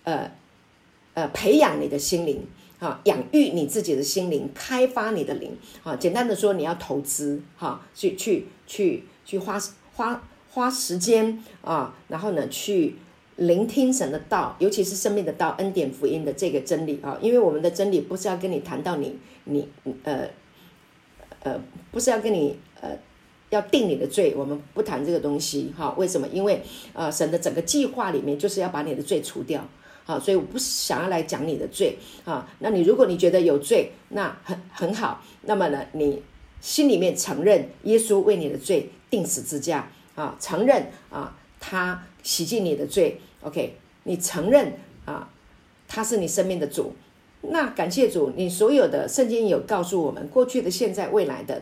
[0.03, 0.31] 呃，
[1.15, 2.45] 呃，培养你的心灵，
[2.79, 5.51] 啊，养育你自己的心灵，开发你的灵，
[5.83, 9.59] 啊，简单的说，你要投资，哈，去去去去花
[9.93, 12.95] 花花时间啊，然后呢，去。
[13.38, 19.67] 聆听神的道，尤其是生命的道、恩典福音的这个真理啊，因为我们的真理不是要跟你谈到你你
[20.03, 20.25] 呃
[21.43, 21.59] 呃，
[21.91, 22.97] 不是要跟你呃
[23.49, 25.93] 要定你的罪，我们不谈这个东西哈。
[25.97, 26.25] 为什么？
[26.29, 29.67] 因为呃神的整个计划里面就是要把你的罪除掉
[30.06, 32.48] 啊，所以我不想要来讲你的罪啊。
[32.60, 36.22] 那你如果你觉得有罪，那很很好，那么呢，你
[36.62, 42.04] 心里面承认耶稣为你的罪钉死之架啊，承认啊他。
[42.26, 43.78] 洗净你的罪，OK？
[44.06, 44.74] 你承认
[45.06, 45.30] 啊，
[45.88, 46.91] 他是你生命的主，
[47.41, 51.62] 那感谢主，你所有的圣经有告诉我们，过去的、现在、未来的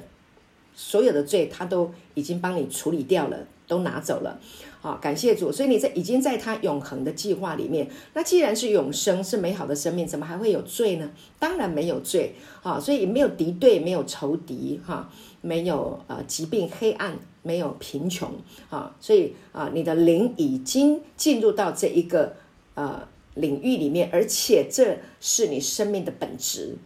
[0.74, 4.40] 所有的罪，他都已经帮你处理掉了，都拿走了，
[4.84, 5.50] 好，感谢主。
[5.50, 11.10] 所以你在已经在他永恒的计划里面，那既然是永生，是美好的生命，怎么还会有罪呢？
[11.39, 17.17] 当然没有罪，啊，所以也没有敌对，没有仇敌，哈，没有呃疾病、黑暗。
[17.46, 18.32] 没有贫穷
[18.69, 22.38] 啊，所以啊，你的灵已经进入到这一个
[22.74, 26.78] 呃领域里面，而且这是你生命的本质，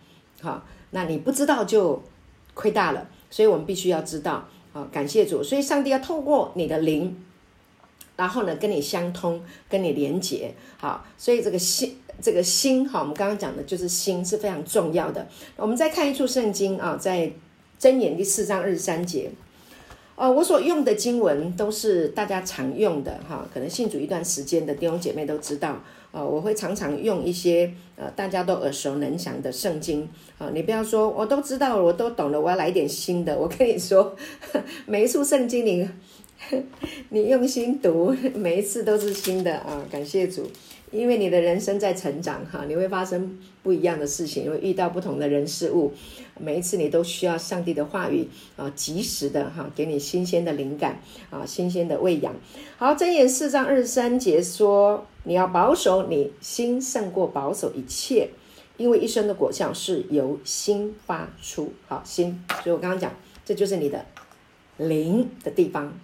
[0.41, 2.01] 好，那你不知道就
[2.55, 7.15] 亏大了，所以我们必须要知道啊，感谢主，所以上帝要透过你的灵，
[8.17, 15.25] 然后呢跟你相通，跟你连接，好，所以这个心，这个心，哈，我们刚刚讲的就是心是非常重要的。
[15.55, 17.31] 我们再看一处圣经啊，在
[17.79, 19.31] 箴言第四章二十三节。
[20.15, 25.79] 呃，我所用的经文都是大家常用的哈，可能信主一段时间的弟兄姐妹都知道。
[26.11, 33.37] 呃，我会常常用一些呃大家都耳熟能详的圣经啊，你不要说我都知道，我都懂了，我要来一点新的。
[33.37, 34.15] 我跟你说，
[34.87, 35.87] 每一处圣经里
[37.09, 40.49] 你用心读，每一次都是新的啊，感谢主。
[40.89, 45.91] 因为你的人生在成长哈，你会发生不一样的事情，会遇到不同的人事物，
[46.39, 52.33] 每一次你都需要上帝的话语啊，及时的哈，给你新鲜的灵感啊，新鲜的喂养。
[52.77, 58.29] 好，箴言四章二十三节说，你要保守你心胜过保守一切，
[58.77, 61.73] 因为一生的果效是由心发出。
[61.87, 63.11] 好，心，所以我刚刚讲，
[63.43, 64.05] 这就是你的
[64.77, 65.99] 灵的地方。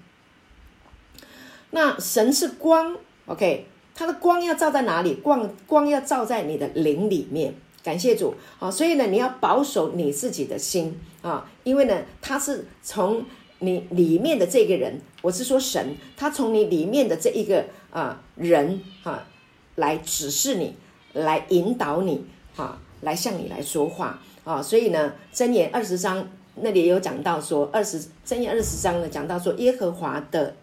[1.73, 3.65] 那神是光，OK。
[3.95, 5.15] 它的光要照在哪里？
[5.15, 7.53] 光光要照在你的灵里面。
[7.83, 8.71] 感谢主啊！
[8.71, 13.25] 所以呢，你要保守你自己的心啊，因为呢，他是从
[13.59, 19.27] 你里面的这个人，我是说神，他从你里面的这一个啊人啊
[19.75, 20.73] 来指示你，
[21.11, 24.61] 来引导你啊，来向你来说话啊。
[24.61, 30.55] 所以呢，箴言二十章那里也有讲到说，二十箴言二十章呢讲到说，耶和华的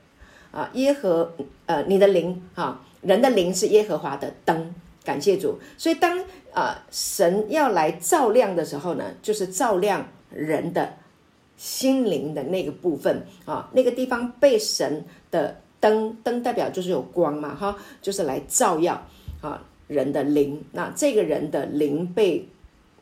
[0.50, 1.32] 啊，耶和
[1.66, 2.80] 呃你的灵啊。
[3.02, 5.58] 人的灵是耶和华的灯，感谢主。
[5.78, 10.96] 所以当啊、神要来照亮的时候呢，就是照亮人的
[11.56, 19.06] 心灵的那个部分啊，那个地方被神的灯，灯代表就是有光嘛，哈，就是来照耀
[19.40, 20.62] 啊人的灵。
[20.72, 22.46] 那这个人的灵被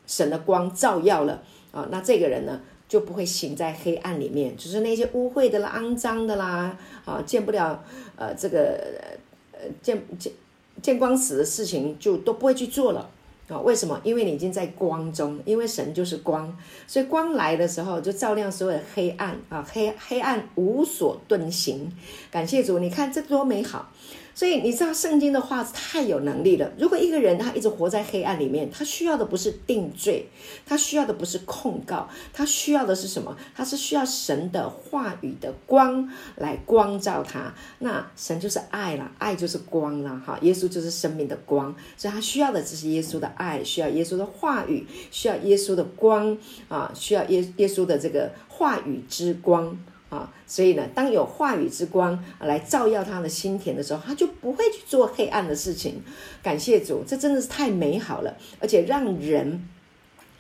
[0.07, 7.85] 神的光照耀了啊，那这个人呢就不会行在黑暗里面，就是那些污秽的啦、肮脏的啦啊，见不了
[8.17, 8.81] 呃这个。
[9.61, 10.33] 呃见见
[10.81, 13.11] 见光死的事情就都不会去做了
[13.49, 13.59] 啊？
[13.59, 14.01] 为什么？
[14.05, 21.91] 因为你已经在光中，因为神就是光，所以光来的时候就照亮所有的黑暗啊，黑黑暗无所遁形。
[22.31, 23.91] 感谢主，你看这多美好！
[24.39, 26.73] 所以你知道圣经的话太有能力了。
[26.79, 30.29] 如果一个人他一直活在黑暗里面，他需要的不是定罪，
[30.65, 33.37] 他需要的不是控告，他需要的是什么？
[33.57, 37.53] 他是需要神的话语的光来光照他。
[37.81, 49.77] 那神就是爱了，爱就是光了，哈，耶稣就是生命的光，所以他需要的只是耶稣的爱，需要耶稣的话语，需要耶稣的光啊，需要耶耶稣的这个话语之光。
[50.11, 56.03] 啊，所以呢，当有话语之光来照耀他的心田的时候，他就不会去做黑暗的事情。
[56.43, 59.69] 感谢主，这真的是太美好了，而且让人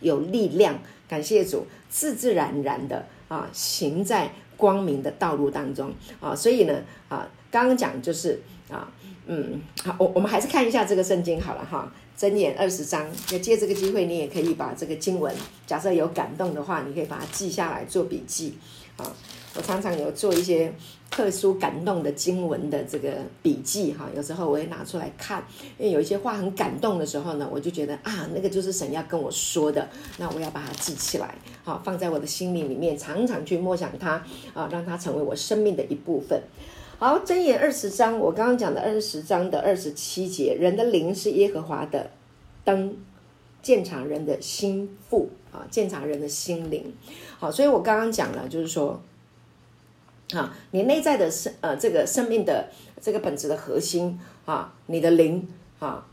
[0.00, 0.78] 有力量。
[1.08, 6.36] 感谢主，自自然然的啊，行在光明的道路当中啊。
[6.36, 8.86] 所以呢，啊，刚刚讲就是啊，
[9.26, 15.34] 嗯，好，我我们还是看一下这个圣经好了哈，箴言二十章，要借这个机会，你也可以把这个经文，
[15.66, 18.58] 假设有感动的话，你可以把它记下来做笔记
[18.98, 19.10] 啊。
[19.58, 20.72] 我常常有做一些
[21.10, 25.42] 特殊感动的经文的这个笔记哈，有时候我会拿出来看，
[25.76, 36.40] 因为有一些话很感动的时候呢，我就觉得啊，那个就是神要跟我说的，那我要把它记起来，好，放在我的心里里面，常常去默想它啊，让它成为我生命的一部分。
[37.00, 42.08] 好，箴言二十章，我刚刚讲的二十章的二十七节，人的灵是耶和华的
[42.62, 42.96] 灯，
[43.60, 46.94] 鉴察人的心腹啊，鉴察人的心灵。
[47.40, 49.02] 好，所以我刚刚讲了，就是说。
[50.34, 52.68] 啊，你内在的生呃，这个生命的
[53.00, 56.06] 这个本质的核心啊，你的灵啊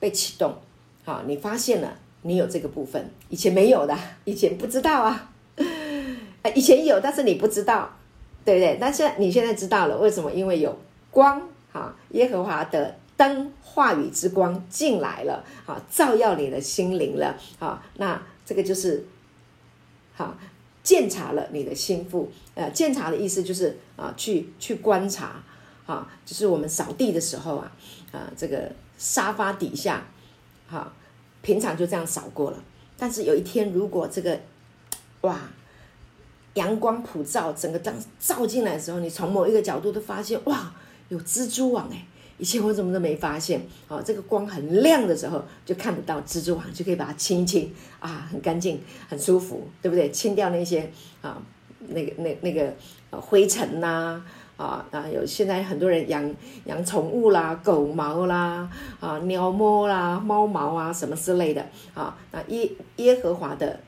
[0.00, 0.56] 被启动
[1.04, 5.30] 啊，你发现了你有这个部分，以前没有的，以前不知道啊，
[6.54, 7.94] 以前有，但是你不知道，
[8.42, 8.78] 对不对？
[8.80, 10.32] 但是你现在知道了，为什么？
[10.32, 10.74] 因为有
[11.10, 19.06] 光啊，耶和华的灯，话语之光进来了啊，照耀你的心灵了啊，那这个就是
[20.14, 20.34] 好。
[20.88, 25.42] 鉴察了你的心腹，呃，鉴察的意思就是啊，去去观察，
[25.84, 27.70] 啊，就是我们扫地的时候啊，
[28.10, 30.06] 啊，这个沙发底下，
[30.66, 30.90] 哈、
[31.42, 32.64] 平常就这样扫过了，
[32.96, 34.40] 但是有一天如果这个，
[35.20, 35.38] 哇，
[36.54, 40.72] 阳光普照，整个这样照进来的时候，你从某一个角度都发现，哇，
[41.10, 42.06] 有蜘蛛网哎。
[42.38, 50.10] 以前我怎么都没发现，哦，这个光很亮的时候就看得到蜘蛛网，就可以把它清一清啊，很干净，很舒服，对不对？
[50.12, 50.88] 清掉那些
[51.20, 51.42] 啊，
[51.88, 52.72] 那个那那个
[53.10, 54.22] 灰尘呐，
[54.56, 56.34] 啊啊，有现在很多人养
[56.66, 58.70] 养宠物啦，狗毛啦，
[59.00, 63.80] 啊，鸟毛啦，猫毛啊，什么之类的啊，那耶耶和华的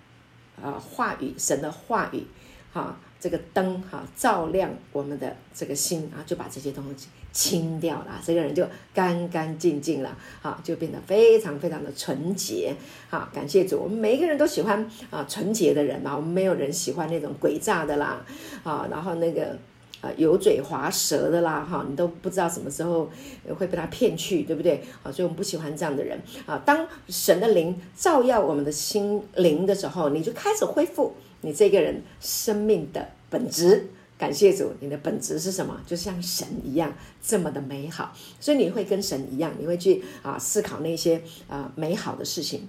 [0.61, 2.27] 啊话语，神的话语，
[2.73, 7.07] 哈，这个灯哈，照亮我们的这个心啊，就把这些东西。
[7.33, 12.75] 清掉了，这个人就干干净净了，好，就变得非常非常的纯洁，
[13.09, 18.25] 好，感谢主，我们每一个人都喜欢啊纯洁的人嘛，我们没有人喜欢那种诡诈的啦，
[18.65, 19.57] 啊，然后那个
[20.01, 23.09] 啊油嘴滑舌的啦，哈，你都不知道什么时候
[23.57, 24.83] 会被他骗去，对不对？
[25.05, 26.61] 啊，所以我们不喜欢这样的人啊。
[26.67, 33.89] 当神的灵照耀我们的心灵的时候，你就开始恢复你这个人生命的本质。
[34.21, 35.81] 感谢主，你的本质是什么？
[35.87, 42.69] 就像神一样这么的美好，所以你会跟神一样，你会去啊思考那些啊美好的事情。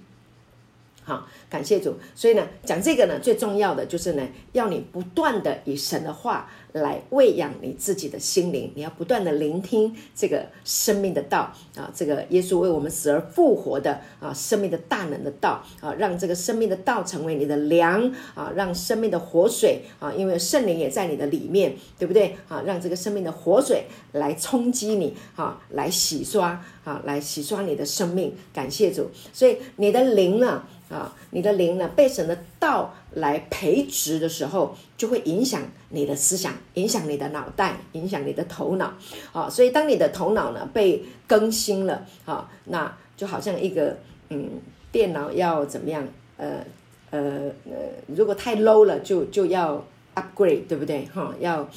[1.04, 1.94] 好，感谢主。
[2.14, 6.48] 所以呢，讲这个呢，最重要的就是呢，要你不断的以神的话。
[6.72, 22.62] 来喂养你自己的心灵，你要不断的聆听这个生命的道啊，这个耶稣为我们死而复活的啊，生命的大能的道啊，让这个生命的道成为你的粮啊，让生命的活水啊，因为圣灵也在你的里面，对不对啊？
[22.64, 28.34] 让这个生命的活水来冲击你啊，来洗刷啊，来洗刷你的生命。
[28.54, 30.64] 感谢主，所以你的灵呢？
[30.92, 38.92] 啊你的灵呢，被神的道来培植的时候，就会影响你的思想，影响你的脑袋，影响你的头脑。
[39.32, 43.96] 啊，所以当你的头脑呢被更新了，啊，那就好像一个
[44.28, 44.60] 嗯，
[44.92, 46.06] 电脑要怎么样？
[46.36, 46.64] 呃
[47.10, 47.20] 呃
[47.64, 47.72] 呃，
[48.06, 51.06] 如果太 low 了，就就要 upgrade，对不对？
[51.14, 51.68] 哈，要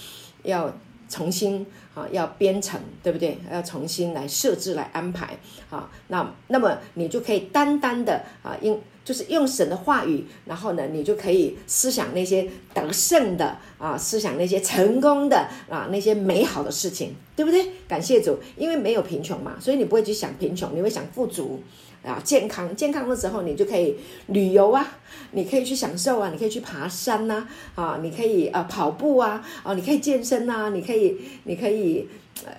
[0.44, 0.74] 要
[1.16, 3.38] 重新啊，要编程，对不对？
[3.50, 5.38] 要重新来设置来安排。
[5.70, 17.66] 啊，那那么你就可以单单的啊，用就是用神的话语，然后呢，你就可以思想那些得胜的啊，思想那些成功的啊，那些美好的事情，对不对？
[17.88, 21.62] 感谢主，因为没有贫穷嘛，所以你不会去想贫穷，你会想富足
[22.06, 22.76] 啊，健康。
[22.76, 23.96] 健康的时候，你就可以
[24.28, 24.86] 旅游啊，
[25.32, 32.08] 你可以去享受啊，你可以去爬山呐，啊，你可以啊跑步啊，啊，你可以健身呐，你可以，你可以
[32.46, 32.52] 呃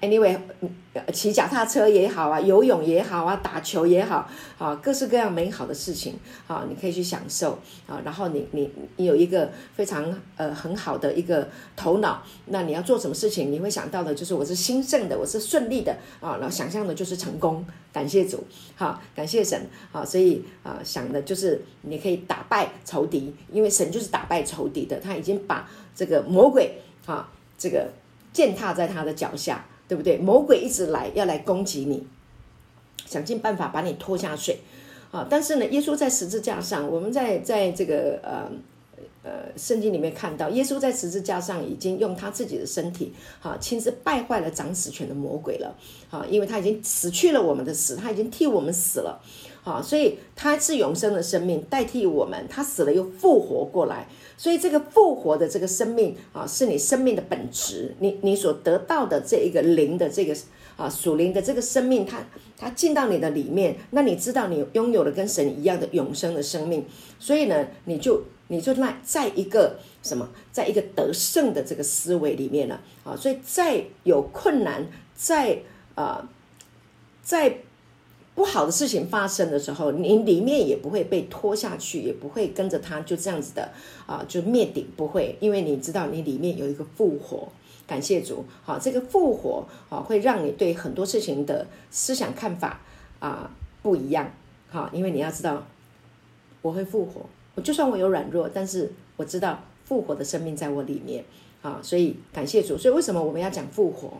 [0.00, 0.38] ，anyway，
[1.12, 8.00] 骑脚踏车也好啊，游泳也好啊，打球也好，啊，各式各样美好的事情啊，你可以去享受啊。
[8.04, 17.64] 然后你你你有一个非常呃很好的一个头脑，那你要做什么事情，你会想到的就是我是兴盛的，我是顺利的啊，然后想象的就是成功。
[17.92, 18.44] 感谢主，
[18.76, 19.60] 好，感谢神
[19.92, 27.88] 啊，所以啊，想的就是你可以打败仇敌，因为神就是打败仇敌的，他已经把这个魔鬼啊，这个。
[28.32, 30.18] 践踏在他的脚下，对不对？
[30.18, 32.06] 魔鬼一直来要来攻击你，
[33.06, 34.60] 想尽办法把你拖下水
[35.10, 35.26] 啊！
[35.28, 38.50] 但是呢，耶稣在十字架上，我们在在这个呃
[39.22, 45.74] 呃圣经里面看到，耶稣在十字架上已经用他自己的身体，哈、啊，亲自败坏了掌死权的魔鬼了，
[46.10, 49.18] 啊，因为他已经死去了我们的死，他已经替我们死了，
[49.68, 54.08] 啊，所以他是永生的生命代替我们，他死了又复活过来。
[54.38, 60.34] 所以这个复活的这个生命啊，是你生命的本质，你你所得到的这一个灵的这个
[60.76, 62.24] 啊属灵的这个生命，它
[62.56, 66.86] 它进到你的里面，那你知道你拥有了跟神一样的永生的生命，
[67.18, 75.58] 所以呢，你就你就那在一个什么，在一个得胜的这个思维里面了啊，所以再有困难，再
[75.94, 76.26] 啊
[77.22, 77.58] 再。
[78.38, 83.68] 不好的事情发生的时候，你里面也不会被拖下去，也不会跟着他就这样子的
[84.06, 87.48] 啊，就灭顶不会，因为你知道你里面有一个复活，
[87.84, 92.80] 感谢主，好，这个复活啊会让你对很多事情的思想看法
[93.18, 93.50] 啊
[93.82, 94.30] 不一样，
[94.70, 95.66] 好，因为你要知道
[96.62, 97.22] 我会复活，
[97.56, 101.24] 我就算我有软弱，但是我知道复活的生命在我里面。
[101.60, 104.12] 啊，所以感谢主，所以为什么我们要讲复活？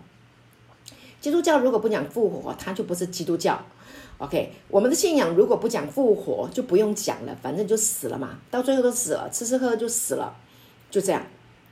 [1.20, 3.64] 基督教如果不讲复活，它就不是基督教。
[4.18, 10.36] OK，我们的信仰如果不讲复活，就不用讲了，反正就死了嘛，到最后都死了，吃吃喝喝就死了，
[10.90, 11.24] 就这样。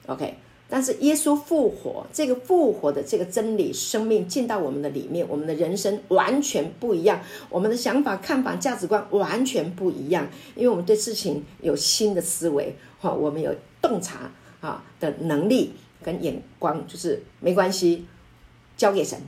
[0.07, 0.37] OK，
[0.69, 7.21] 但是耶稣复活，这个复活的这个真理，生命进到我们的里面，我们的人生完全不一样，
[7.51, 14.31] 我们的想法、看法、价值观完全不一样，因为我们对事情有新的思维，哈，我们有洞察
[14.61, 18.07] 啊的能力跟眼光，就是没关系，
[18.77, 19.19] 交给神，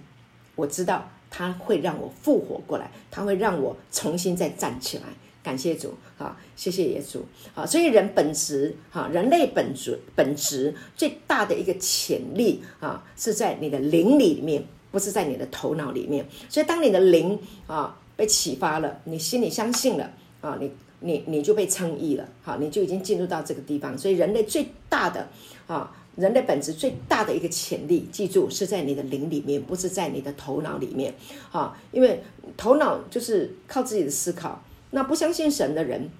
[0.54, 1.10] 我知道。
[1.30, 5.04] 他会让我复活过来，他会让我重新再站起来。
[5.40, 7.20] 感谢主，好，谢谢耶稣，
[7.54, 16.26] 好，所以人本质，哈，人类本质本质最大的一个潜力啊，是在你的灵里面，不是在你的头脑里面。
[16.50, 20.10] 所以当你的灵啊被启发了，你心里相信了
[20.42, 20.70] 啊，你
[21.00, 23.96] 你你就被称义了，好，你就已经进入到这个地方。
[23.96, 25.28] 所以人类最大的
[25.66, 25.94] 啊。
[26.18, 31.14] 人类本质最大的一个潜力，记住是在你的灵里面，不是在你的头脑里面。
[31.52, 32.20] 啊，因为
[32.56, 34.60] 头脑就是靠自己的思考。
[34.90, 36.10] 那不相信神的人，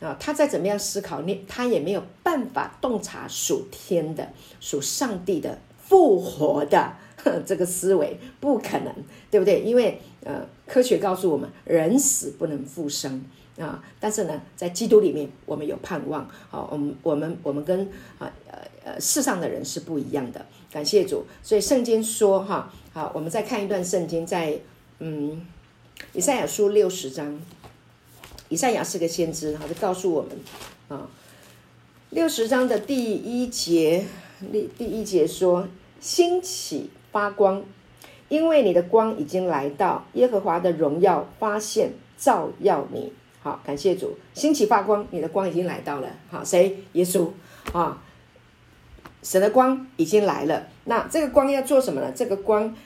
[0.00, 4.28] 啊，他再怎么样思考，你他也没有办法洞察属天的、
[4.58, 6.92] 属上帝的复活的
[7.46, 8.92] 这个思维，不可能，
[9.30, 9.60] 对不对？
[9.60, 13.24] 因为呃，科学告诉我们，人死不能复生
[13.56, 13.80] 啊。
[14.00, 16.28] 但是呢，在基督里面，我们有盼望。
[16.50, 17.82] 好，我们我们我们跟
[18.18, 18.58] 啊呃。
[18.84, 21.24] 呃，世上的人是不一样的，感谢主。
[21.42, 24.58] 所以圣经说，哈，好，我们再看一段圣经，在
[24.98, 25.40] 嗯，
[26.12, 27.40] 以赛亚书六十章，
[28.50, 30.30] 以赛亚是个先知，好，就告诉我们
[30.88, 31.08] 啊，
[32.10, 34.04] 六十章的第一节，
[34.52, 35.66] 第第一节说，
[35.98, 37.64] 兴起发光，
[38.28, 43.10] 因为你的光已经来到，耶和华的荣耀发现照耀你。
[43.40, 46.08] 好，感谢主，兴起发光，你的光已经来到了。
[46.30, 46.84] 好，谁？
[46.92, 47.30] 耶稣
[47.72, 48.02] 啊。
[49.24, 52.12] 神的光已经来了，那这个光要做什么呢？
[52.14, 52.76] 这个光，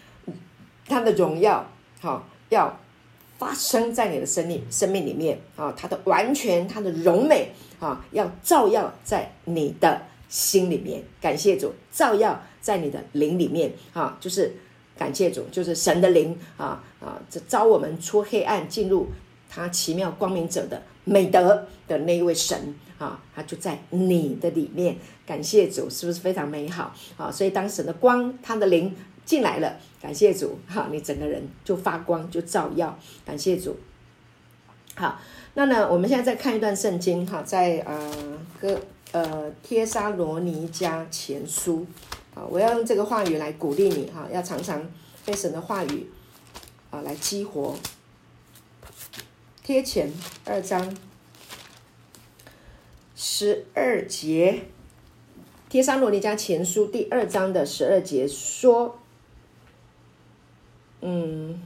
[0.86, 1.68] 它的荣耀，
[2.00, 2.78] 好，要
[3.36, 11.02] 发生在你的生命生命里面啊，它的完全，它的荣美啊，要照耀在你的心里面。
[11.20, 14.54] 感谢主，照耀在你的灵里面啊，就是
[14.96, 19.08] 感谢主，就是神的灵啊啊，这召我们出黑暗，进入
[19.50, 22.76] 他奇妙光明者的美德的那一位神。
[22.98, 26.92] 啊，它就在你的里面，感谢主，是不是非常美好？
[27.16, 28.92] 啊，所以当神的光，他的灵
[29.24, 33.76] 进来了，感谢主，哈，你整个人就发光，就照耀，感谢主。
[34.96, 35.20] 好，
[35.54, 38.12] 那呢，我们现在再看一段圣经，哈，在呃
[38.60, 38.80] 哥
[39.12, 41.86] 呃帖撒罗尼迦前书，
[42.34, 44.84] 啊，我要用这个话语来鼓励你，哈，要常常
[45.24, 46.10] 被神的话语
[46.90, 47.76] 啊来激活。
[49.62, 50.10] 帖前
[50.44, 50.96] 二章。
[53.20, 54.62] 十二节，
[55.68, 58.96] 《帖撒罗尼迦前书》第二章的十二节说
[61.02, 61.60] ：“嗯，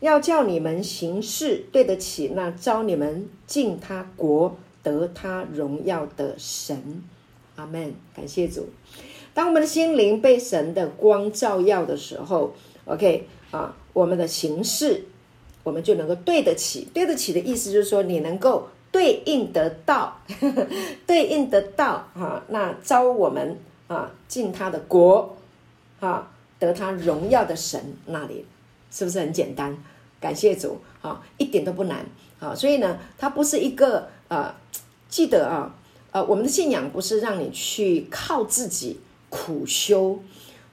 [0.00, 7.04] 要叫你们行事对得起那召你们进他国、得他荣耀的神。”
[7.56, 8.70] 阿门，感谢主。
[9.34, 12.54] 当我们的心灵被神的光照耀的时候
[12.86, 15.04] ，OK 啊，我们的行事
[15.62, 16.88] 我们就能够对得起。
[16.94, 20.16] 对得起的意思就是说，你能够对应得到，
[21.06, 25.36] 对应得到啊，那招我们啊进他的国
[26.00, 28.44] 啊，得他荣耀的神那里，
[28.90, 29.76] 是不是很简单？
[30.20, 32.04] 感谢主啊，一点都不难
[32.38, 32.54] 啊。
[32.54, 34.54] 所以呢，它不是一个呃，
[35.08, 35.74] 记得啊。
[36.12, 40.18] 呃，我们的信仰不是让你去靠自己苦修，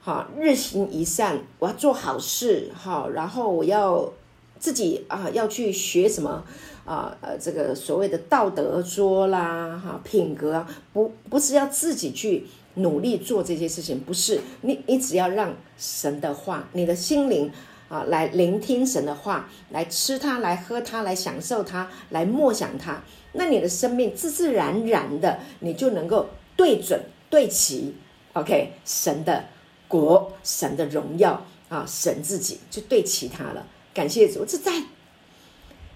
[0.02, 4.12] 哈，日行一善，我要做好事，哈，然后我要
[4.58, 6.42] 自己啊，要去学什么
[6.88, 17.52] 啊，呃，这个所谓的道德说啦，哈，品格啊，不，不是要自己去努力做这些事情，不是，你，你只要让神的话，你的心灵
[17.90, 23.02] 啊，来聆听神的话，来吃它，来喝它，来享受它，来默想它。
[23.32, 26.26] 那你的生命自自然然的，你就能够
[26.56, 27.94] 对准对齐
[28.32, 29.44] ，OK，神的
[29.86, 33.66] 国，神的荣耀啊，神自己就对齐他了。
[33.92, 34.72] 感谢主，这在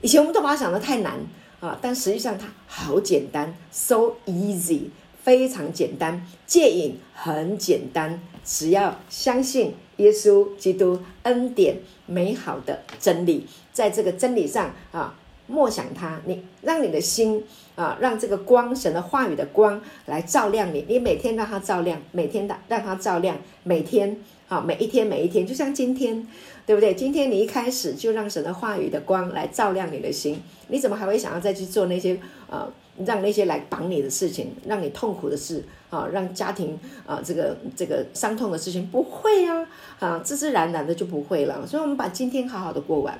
[0.02, 1.14] 以前我们都把它想得太难
[1.60, 4.82] 啊，但实际上它好简单，so easy，
[5.22, 6.26] 非常简单。
[6.44, 15.14] 戒瘾很简单，只要相信耶稣基督恩典美好的真理，在这个真理上啊。
[15.48, 17.44] 默想它，你让你的心
[17.74, 20.86] 啊，让这个光，神的话语的光来照亮你。
[20.88, 24.16] 你每天让它照亮，每天的让它照亮，每天
[24.48, 26.26] 啊，每一天每一天，就像今天，
[26.64, 26.94] 对不对？
[26.94, 32.68] 今天你一开始就让神的话语的光来照亮你的心，你怎么还会想要再去做那些啊，
[33.04, 38.86] 让那些来绑你的事情，让你痛苦的事啊，让家庭啊这个这个伤痛的事情？
[38.88, 39.66] 不会啊，
[39.98, 41.66] 啊，自自然然的就不会了。
[41.66, 43.18] 所以，我们把今天好好的过完。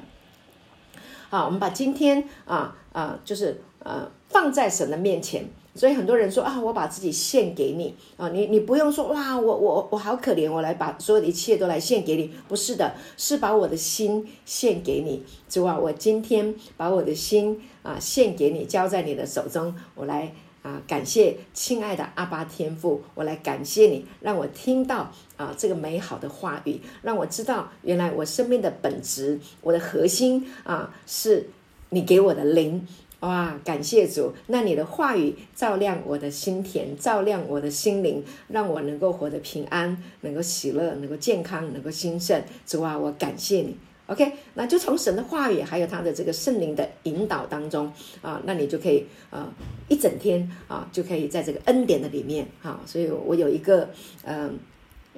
[1.33, 5.49] 啊，我们把今天啊啊，就是呃放在神的面前。
[5.74, 12.30] 所以很多人说啊，我把自己献给你啊，你你不用说哇，我我我好可怜，我来把所有的一切都来献给你。
[12.47, 15.24] 不是的，是把我的心献给你。
[15.49, 20.35] 主啊，我今天把我的心啊献给你，交在你的手中，我来。
[20.62, 25.11] 啊，感谢亲爱的阿爸天父，我来感谢你，让我听到
[25.43, 31.49] 啊这个美好的话语，让我知道原来我生命的本质，我的核心啊是
[31.90, 32.86] 你给我的灵，
[33.20, 43.76] 哇，感谢主，那你的话语照亮我的心田，照亮我的心灵，让我能够活得平安，能够喜乐，能够健康，能够兴盛，主啊，我感谢你。
[44.07, 47.90] OK，那就从神的话语，还有他的这个圣灵的引导当中
[48.20, 49.49] 啊，那你就可以啊
[49.88, 52.80] 一整天啊就可以在这个恩典的里面哈。
[52.84, 53.88] 所以我有一个
[54.24, 54.59] 嗯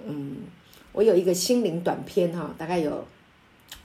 [0.06, 0.36] 嗯，
[0.92, 3.04] 我有一个心灵短片哈，大概有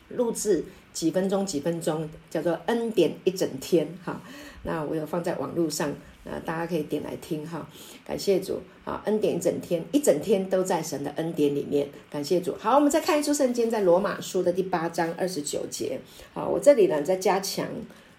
[0.10, 0.64] 录制
[0.94, 4.22] 几分钟几分钟，叫做恩典一整天哈。
[4.64, 5.94] 那我有放在网络上。
[6.26, 7.66] 啊，大家可以点来听哈，
[8.06, 12.54] 感谢主啊，恩典一整天，一整天都在神的恩典里面，感谢主。
[12.60, 15.98] 好，我们再看一处圣经，在罗马书的第八章二十九节。
[16.34, 17.66] 好，我这里呢在加强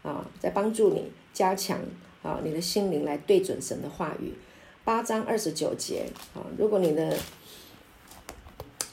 [0.03, 1.78] 啊，在帮助你加强
[2.22, 4.32] 啊，你的心灵来对准神的话语。
[4.82, 7.16] 八章二十九节啊，如果你的，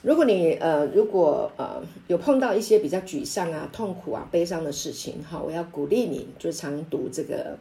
[0.07, 7.57] 如果你呃，如果呃有碰到一些比较沮丧啊、痛苦啊、悲伤的事情，哈，我要鼓励你，就常读这个。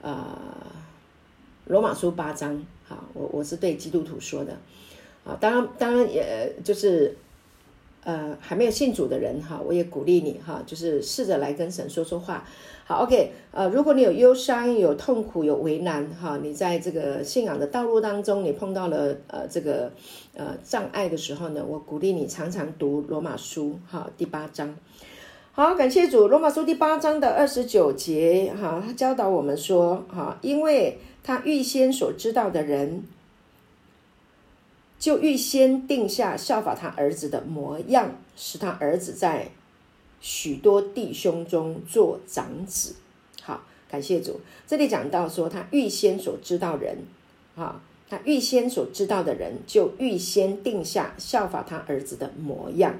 [0.00, 0.38] 呃
[1.64, 4.52] 罗马书八章，好，我我是对基督徒说的，
[5.24, 7.16] 啊，当然当然也就是，
[8.04, 12.46] 呃，还没有信主的人哈，我也鼓励你哈，就是试着来跟神说说话，
[12.88, 19.92] 好，OK，呃，如果你有忧伤、有痛苦、有为难哈，你在这个信仰的道路当中，你碰到了呃这个
[20.34, 24.74] 呃障碍的时候呢，我鼓励你常常读罗马书哈第八章，
[25.52, 30.98] 好，感谢主，罗马书第八章的二十九节哈，他教导我们说哈，因为。
[31.20, 33.02] 他预先所知道的人，
[34.98, 39.50] 就预先定下效法他儿子的模样，使他儿子在
[40.20, 42.94] 许多弟兄中做长子。
[43.42, 44.40] 好，感谢主。
[44.66, 46.98] 这里讲到说，他预先所知道人，
[47.56, 52.94] 啊，他预先所知道的人，就预先定下效法他儿子的模样。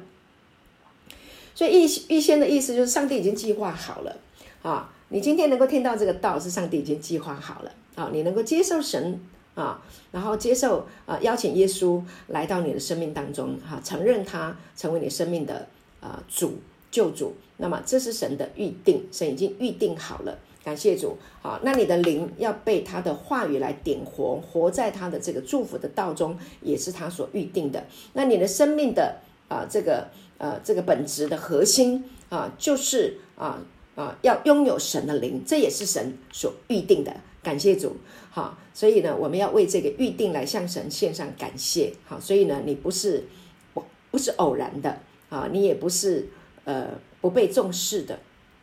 [1.55, 4.17] 所以预预先的意思就是，上帝已经计划好了
[4.63, 4.93] 啊。
[5.11, 7.73] 你今天能够听到这个道，是上帝已经计划好了。
[7.95, 9.21] 啊，你能够接受神
[9.55, 15.67] 啊，然后接受啊，邀请耶稣来到你的生命当中，哈、啊，承认他成为你生命的
[16.01, 16.59] 啊主
[16.91, 17.35] 救主。
[17.57, 20.39] 那么这是神的预定，神已经预定好了。
[20.65, 27.87] 感谢主，好、那你的灵要被他的话语来点活，活在他的这个祝福的道中，也是他所预定的。
[28.13, 29.17] 那你的生命的
[29.49, 33.59] 啊，这个呃这个本质的核心啊，就是啊
[33.95, 37.17] 啊要拥有神的灵，这也是神所预定的。
[37.43, 37.97] 感谢主，
[38.31, 43.25] 好，所以呢，我们要为这个预定来向神献上感谢，好，所以呢，你不是
[43.73, 46.29] 不不是偶然的啊，你也不是
[46.69, 46.91] 呃
[47.23, 48.19] 不被重视的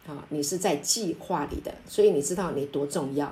[0.05, 3.25] 啊，你是在计划里的，所以你知道你多重要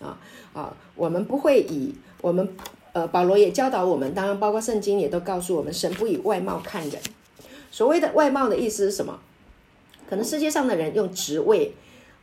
[0.00, 0.18] 啊
[0.54, 2.48] 啊，我们不会以我们
[2.94, 6.98] 呃保罗也教导我们，当然包括圣经也都告诉我们，神不以外貌看人，
[7.70, 9.20] 所谓的外貌的意思是什么？
[10.08, 11.74] 可能世界上的人用职位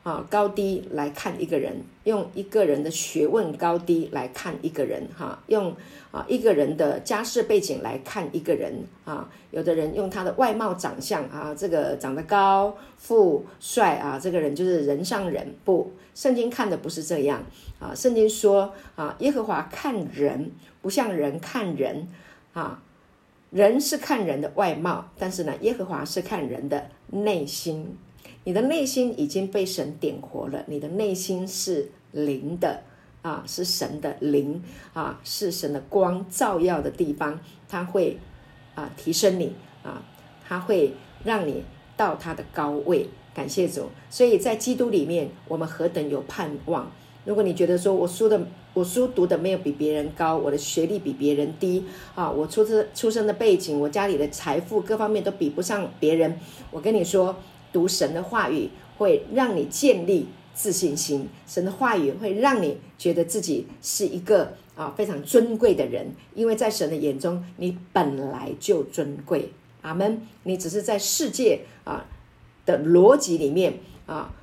[0.02, 5.76] 啊高低来看一个人，用一个人的学问高低来看一个人，哈，用
[6.12, 9.30] 啊一个人的家世背景来看一个人啊。
[9.52, 15.54] 有的人用他的外貌长相啊，这个长得高富帅啊，这个人就是人上人。
[15.66, 17.44] 不，圣经看的不是这样
[17.80, 17.94] 啊。
[17.94, 22.08] 圣经说啊，耶和华看人不像人看人
[22.54, 22.82] 啊。
[23.52, 27.98] 人是看人的外貌，但是呢，耶和华是看人的内心。
[28.44, 32.82] 你的内心已经被神点活了，你的内心是灵的
[33.22, 34.62] 啊，是神的灵
[34.94, 37.40] 啊，是神的光照耀的地方，
[37.70, 38.18] 它会
[38.76, 40.02] 啊提升你啊，
[40.48, 41.64] 它会让你
[41.96, 43.08] 到它的高位。
[43.34, 46.92] 感谢主，所以在基督里面，我们何等有盼望。
[47.24, 48.42] 如果你觉得说我书的
[48.74, 56.38] 我书读的没有比别人高，我的学历比别人低啊，我出生出生的背景，我家里的财富各方面都比不上别人，
[56.72, 57.34] 我跟你说，
[57.72, 69.52] 读神的话语会让你建立自信心，神的话语会让你觉得自己是一个啊非常尊贵的人，因为在神的眼中你本来就尊贵。
[69.82, 70.22] 阿门。
[70.44, 72.06] 你只是在世界啊
[72.66, 74.34] 的逻辑里面啊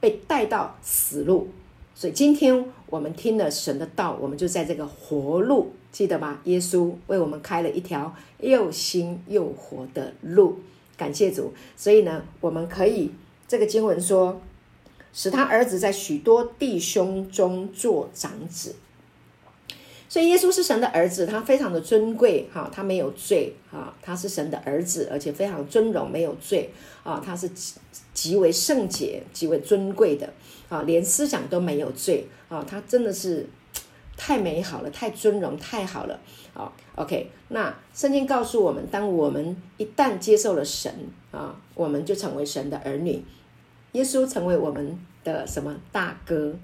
[0.00, 1.48] 被带到死路。
[1.96, 6.40] 所以今天我们听了神的道，我们就在这个活路，记得吗？
[6.44, 10.58] 耶稣为我们开了一条又新又活的路，
[10.96, 11.52] 感谢主。
[11.76, 13.10] 所以呢，我们可以
[13.48, 14.40] 这个经文说，
[15.12, 18.76] 使他儿子在许多弟兄中做长子。
[20.08, 26.70] 所以耶稣是神的儿子，他非常的尊贵，哈，他没有罪，哈，他是神的儿子，而且非常尊荣，没有罪，
[27.02, 27.74] 啊，他是极
[28.12, 30.32] 极为圣洁、极为尊贵的。
[30.70, 32.64] 啊，连思想都没有罪啊！
[32.66, 33.46] 他真的是
[34.16, 36.18] 太美好了，太尊荣，太好了。
[36.54, 37.30] 好，OK。
[37.48, 40.90] 那圣经告诉我们，当我们一旦接受了神
[41.30, 43.22] 啊，我们就成为神的儿女。
[43.92, 46.56] 耶稣成为我们的什么大哥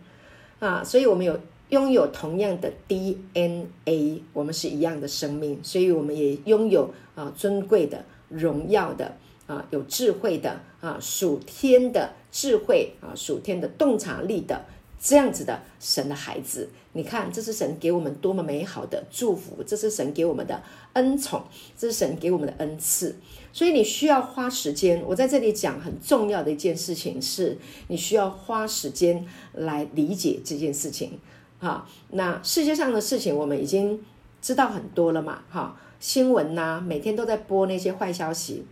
[0.61, 0.83] 啊？
[0.83, 1.39] 所以我们有
[1.69, 9.17] 拥有同样的 DNA，我们是一样的生命，所以我们也拥有啊尊贵的、荣耀的
[9.47, 12.13] 啊有智慧的啊属天的。
[12.33, 14.65] 智慧啊，属天的洞察力的
[15.03, 21.43] 这样子的神的孩子，你看，这是神给我们多么美好的祝福，这是神给我们的恩宠，
[21.79, 23.17] 这是神给我们的恩赐。
[23.51, 25.03] 所以你需要花时间。
[25.07, 27.57] 我在这里讲很重要的一件事情是，
[27.89, 31.19] 你需要花时间来理解这件事情。
[31.59, 34.05] 哈，那世界上的事情我们已经
[34.43, 35.43] 知道很多了嘛？
[35.49, 38.67] 哈，新闻呐，每天都在播那些坏消息。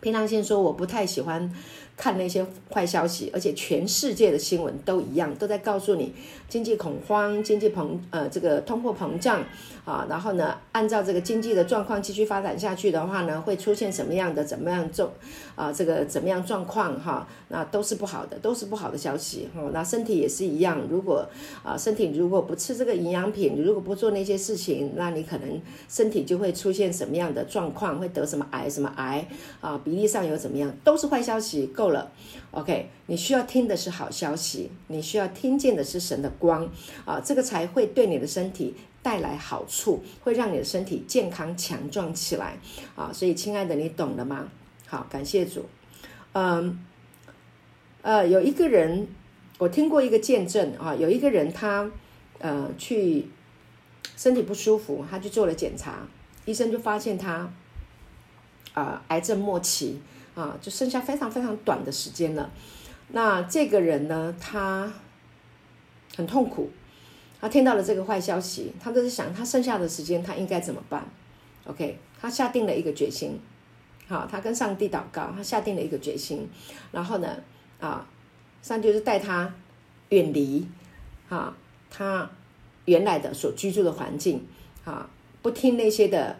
[0.00, 1.50] 平常心说，我不太喜欢。
[1.98, 6.14] 看那些坏消息，而且全世界的新闻都一样，都在告诉你
[6.48, 9.44] 经济恐慌、经济膨呃这个通货膨胀
[9.84, 15.10] 啊，然后呢，按照这个经济的状况继续发展下去的话呢，会出现什么样的怎么样状
[15.56, 19.60] 啊这个怎么样状况哈，那都是不好的，都是不好的消息哈。
[19.72, 21.28] 那身体也是一样，如果
[21.64, 29.26] 啊身体如果不吃这个营养品，如果不做那些事情，那你可能身体就会出现什么样的状况，会得什么癌什么癌
[29.60, 32.12] 啊，比例上有怎么样，都是坏消息够了
[32.50, 36.68] ，OK，你需要听的是好消息，你需要听见的是神的光
[37.04, 42.58] 啊，这个才会对你的身体带来好处，会让你的身体健康强壮起来
[42.94, 43.10] 啊。
[43.12, 44.48] 所以，亲爱的，你懂了吗？
[44.86, 45.66] 好，感谢主。
[46.32, 46.84] 嗯，
[48.02, 49.08] 呃，有一个人，
[49.58, 51.90] 我听过一个见证啊，有一个人他
[52.38, 53.28] 呃去
[54.16, 56.06] 身体不舒服，他去做了检查，
[56.44, 57.50] 医生就发现他
[58.72, 60.00] 啊、呃、癌症末期。
[60.38, 62.48] 啊，就剩下非常非常短的时间了。
[63.08, 64.92] 那这个人呢，他
[66.16, 66.70] 很痛苦。
[67.40, 71.04] 他听到了这个坏消息，他都是想，他剩下的时间他应该怎么办
[71.66, 73.40] ？OK，他下定了一个决心。
[74.06, 76.48] 好，他跟上帝祷告，他下定了一个决心。
[76.92, 77.36] 然后呢，
[77.80, 78.06] 啊，
[78.62, 79.52] 上帝就是带他
[80.10, 80.68] 远离
[81.28, 81.56] 啊，
[81.90, 82.30] 他
[82.84, 84.46] 原来的所居住的环境
[84.84, 85.10] 啊，
[85.42, 86.36] 不听那些的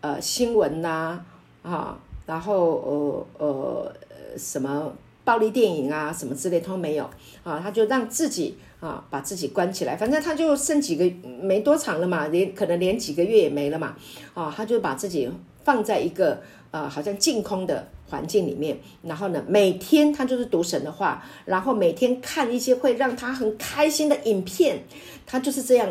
[0.00, 1.24] 呃新闻呐。
[1.62, 3.92] 啊然后呃呃
[4.36, 4.92] 什么
[5.24, 7.08] 暴力电影啊什么之类都没有。
[7.42, 11.08] 啊，他就让自己啊把自己关起来，反正他就剩几个
[11.40, 13.94] 没多长了嘛，连可能连几个月也没了嘛
[14.34, 15.30] 啊，他就把自己
[15.62, 24.82] 放在一个啊好像净空的环境里面，然后呢，每天他就是读神的话，然后每天看一些会让他很开心的影片，
[25.24, 25.88] 他就是这样，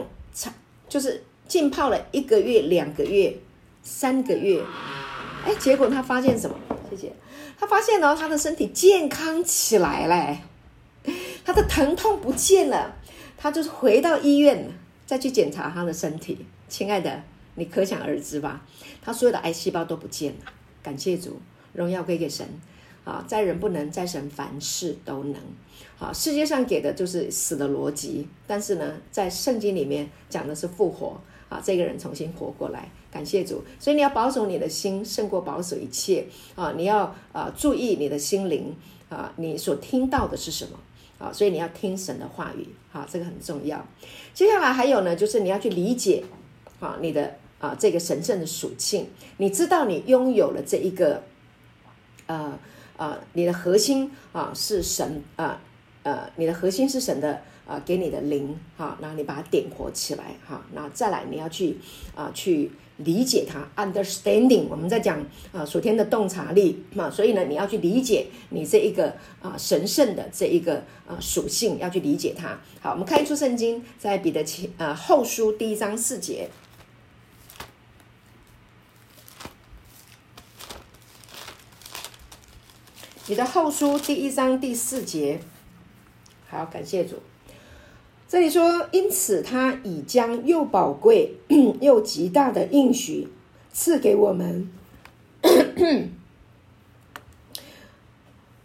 [0.90, 3.34] 就是浸泡了一个月、两个月、
[3.82, 4.62] 三个月，
[5.46, 6.56] 哎，结果他发现什么？
[6.90, 7.14] 谢谢，
[7.58, 10.38] 他发现呢，他的身体健康起来了，
[11.46, 12.96] 他的疼痛不见了，
[13.38, 14.68] 他就是回到医院
[15.06, 16.46] 再去检查他的身体。
[16.68, 17.22] 亲爱的，
[17.54, 18.66] 你可想而知吧？
[19.04, 21.40] 他所有的癌细胞都不见了，感谢主。
[21.74, 22.48] 荣耀归给神，
[23.04, 25.36] 啊，在人不能，在神凡事都能。
[25.98, 31.20] 好，世界上给的就是死的逻辑，但是呢，在圣经里面讲的是复活，
[31.50, 33.64] 啊，这个人重新活过来，感谢主。
[33.80, 36.74] 所以你要保守你的心，胜过保守一切啊！
[36.76, 38.76] 你要啊注意你的心灵
[39.08, 40.78] 啊，你所听到的是什么
[41.18, 41.32] 啊？
[41.32, 43.88] 所以你要听神的话语，啊，这个很重要。
[44.34, 46.26] 接下来还有呢，就是你要去理解
[46.82, 49.08] 啊，你的啊这个神圣的属性，
[49.38, 51.24] 你知道你拥有了这一个。
[52.28, 52.60] 呃
[52.98, 55.62] 呃，你的核心啊是神啊
[56.04, 61.78] 呃，你的核心是神的啊、给你的灵哈，然后你把它点活起来哈，然后再来你要去
[62.16, 72.58] 啊去理解它，understanding，我们在讲啊属天的洞察力嘛，所以呢你要去理解你这一个啊神圣的这一个啊属性，要去理解它。
[72.80, 76.50] 好，我们开出圣经，在彼得前呃后书第一章四节。
[83.28, 85.40] 你的后书第一章第四节，
[86.48, 87.16] 好，感谢主。
[88.28, 91.36] 这里说，因此他已将又宝贵
[91.80, 93.28] 又极大的应许
[93.72, 94.68] 赐给我们。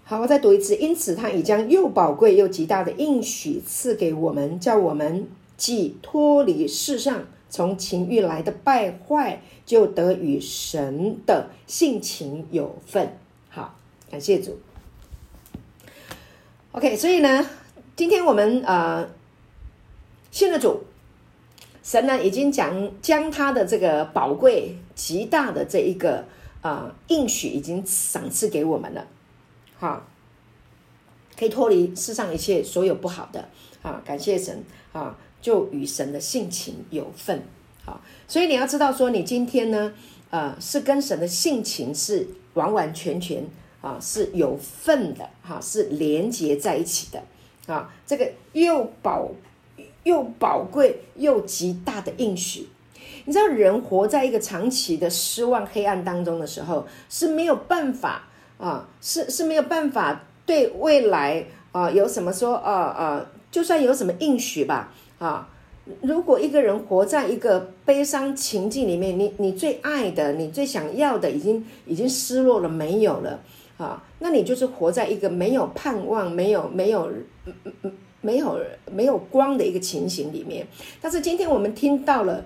[0.02, 0.74] 好，我再读一次。
[0.76, 13.18] 因此他已将又宝贵又极大的应许赐给我们，叫我们既脱离世上从情欲来的败坏，就得与神的性情有份。
[13.50, 13.76] 好
[14.10, 14.58] 感谢主。
[16.72, 17.46] OK，所以呢，
[17.94, 19.08] 今天我们呃
[20.30, 20.84] 信了主，
[21.82, 26.24] 神呢已经讲将他的这个宝贵极大的这一个
[26.62, 29.06] 啊、应许已经赏赐给我们了，
[29.78, 30.06] 哈，
[31.38, 33.48] 可以脱离世上一切所有不好的。
[33.82, 34.62] 啊，感谢神。
[34.92, 37.42] 啊，就与神的性情有份，
[37.84, 39.92] 好，所以你要知道说，你今天呢，
[40.30, 43.44] 呃，是跟神的性情是完完全全。
[43.80, 47.22] 啊，是有份的，哈，是连接在一起的，
[47.72, 49.30] 啊，这个又宝
[50.04, 52.68] 又宝贵又极大的应许，
[53.24, 58.22] 你知道，人活在一个长期的失望黑暗当中的时候，是没有办法
[58.58, 65.48] 啊，是是没有办法对未来啊有什么说啊啊，就算有什么应许吧，啊，
[66.02, 73.40] 如果一个人活在一个悲伤情境里面，你你最爱的，你最想要的，已经已经失落了，没有了。
[73.76, 77.10] 啊，那你就是活在一个没有盼望、没有、没有、
[78.20, 78.60] 没有、
[78.90, 80.66] 没有光的一个情形里面。
[81.00, 82.44] 但是今天我们听到了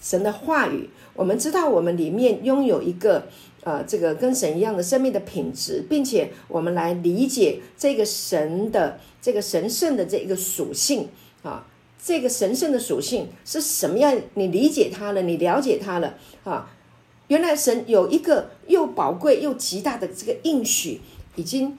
[0.00, 3.28] 神的话语，我们知道我们里面拥有一个
[3.62, 11.08] 呃，这个跟神一样的生命的品质，并且我们来理解这个神的这个神圣的这一个属性
[11.44, 11.64] 啊，
[12.04, 14.20] 这个神圣的属性是什么样？
[14.34, 16.74] 你理解它了，你了解它了啊。
[17.28, 21.00] 原来神有一个又宝贵又极大的这个应许，
[21.36, 21.78] 已经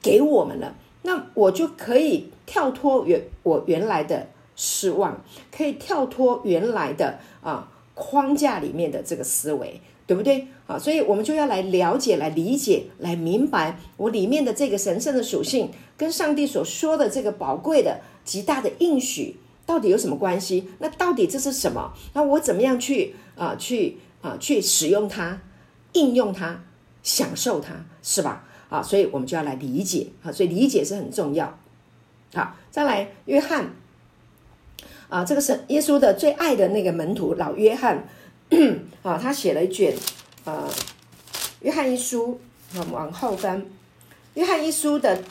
[0.00, 0.74] 给我们了。
[1.02, 10.78] 那我就可以跳脱原我原来的失望，可以跳脱原来的啊框架里面的这个思维，对不对啊？
[10.78, 19.36] 所以我们就要来了解、来理解、来明白我里面的这个神圣的属性，跟上帝所说的这个宝贵的极大的应许
[19.66, 20.68] 到底有什么关系？
[20.78, 21.92] 那到底这是什么？
[22.14, 23.98] 那我怎么样去啊去？
[24.22, 25.40] 啊，去使用它，
[25.94, 26.62] 应用它，
[27.02, 27.74] 享受它，
[28.04, 28.48] 是吧？
[28.72, 31.58] 啊，所以我们就要来理解啊，所以理解是很重要。
[32.32, 33.70] 好，再来，约翰
[35.08, 38.08] 啊，这个是耶稣的最爱的那个门徒老约翰
[39.02, 39.94] 啊，他写了一卷
[40.44, 40.66] 啊，
[41.60, 42.40] 约翰一书，
[42.74, 43.62] 我们往后翻，
[44.34, 45.22] 约翰一书的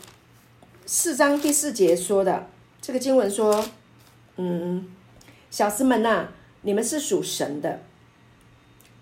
[0.86, 2.48] 四章第四节说的
[2.80, 3.66] 这个经文说，
[4.38, 4.86] 嗯，
[5.50, 6.28] 小子们呐、
[6.62, 7.82] 你们是属神的。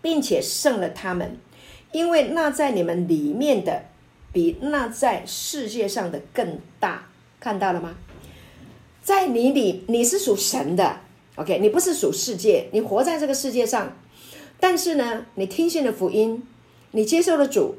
[0.02, 1.38] 并且胜了他们，
[1.92, 3.84] 因为那在你们里面的，
[4.32, 7.08] 比那在世界上的更大。
[7.40, 7.96] 看到了吗？
[9.02, 11.00] 在你里，你是属神的
[11.36, 13.96] ，OK，你不是属世界，你活在这个世界上。
[14.60, 16.44] 但是呢，你听信了福音，
[16.92, 17.76] 你接受了主，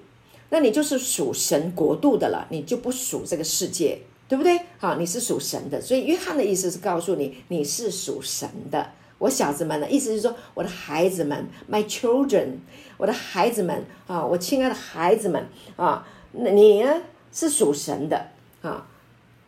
[0.48, 4.58] 那你就是属神国度的了，你就不属这个世界，对不对？
[4.78, 5.80] 好，你是属神的。
[5.80, 8.92] 所以约翰的意思是告诉你，你是属神的。
[9.18, 12.52] 我小子们的意思是说，我的孩子们，my children，
[12.96, 15.46] 我的孩子们啊，我亲爱的孩子们
[15.76, 17.02] 啊，那你呢
[17.32, 18.28] 是属神的
[18.62, 18.86] 啊，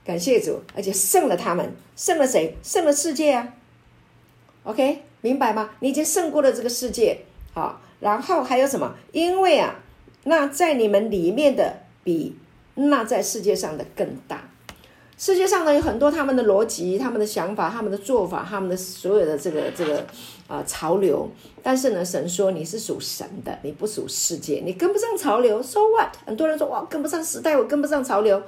[0.05, 2.57] 感谢主，而且胜了他们，胜了谁？
[2.63, 3.55] 胜了世界啊。
[4.65, 5.71] OK，明白吗？
[5.81, 8.95] 你已经胜过了这个世界，好，然后还有什么？
[9.13, 9.81] 因为啊，
[10.25, 12.37] 那在你们里面的比
[12.75, 14.49] 那在世界上的更大。
[15.23, 20.05] 世界上呢，有很多他们的逻辑、他们的想法、他们的做法、他们的所有的这个这个
[20.49, 21.31] 啊、潮流。
[21.63, 25.63] 但是呢，神说你是属神的，你不属世界，你跟不上潮流。
[25.63, 26.17] So what？
[26.27, 28.43] 很多人说哇，跟不上时代，我跟不上潮流。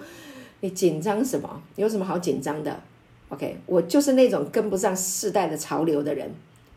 [0.62, 1.62] 你紧张什么？
[1.76, 2.76] 有什么好紧张的
[3.28, 6.28] ？OK，我就是那种跟不上世代的潮流的人，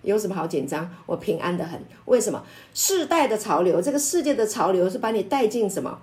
[0.03, 0.87] 有什么好紧张？
[1.07, 1.81] 我平安得很。
[2.05, 2.43] 为什么？
[2.75, 5.97] 世代的潮流，这个世界的潮流是把你带进什么？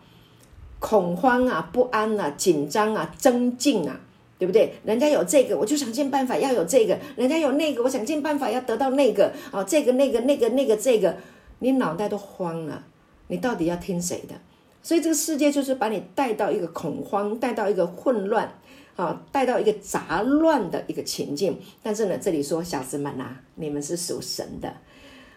[0.79, 4.01] 恐慌啊，不安啊，紧张啊，增进啊，
[4.39, 4.75] 对不对？
[4.85, 9.33] 人家有这个，我就想尽办法要有这个；人家有那个，我想尽办法要得到那个。
[9.51, 11.17] 哦，这个、那个、那个、那个、这个，
[11.61, 12.85] 你脑袋都慌了。
[13.29, 14.35] 你到底要听谁的？
[14.83, 18.53] 所以这个世界就是把你带到一个恐慌，带到一个混乱，
[18.97, 21.59] 啊，带到一个杂乱的一个情境。
[21.83, 24.71] 但是呢，这里说小子们啊，你们是属神的。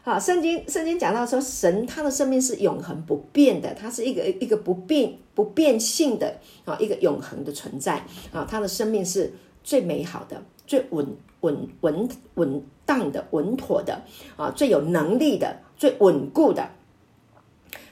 [0.08, 8.02] 好，圣经圣经讲到说，神他的生命是永恒不变的，他是一个一个不变不变性的啊，一个永恒的存在
[8.32, 9.34] 啊，他的生命是
[9.66, 11.06] 最美好的、最稳
[11.42, 14.02] 稳稳稳当的、稳妥的
[14.38, 16.66] 啊，最有能力的、最稳固的。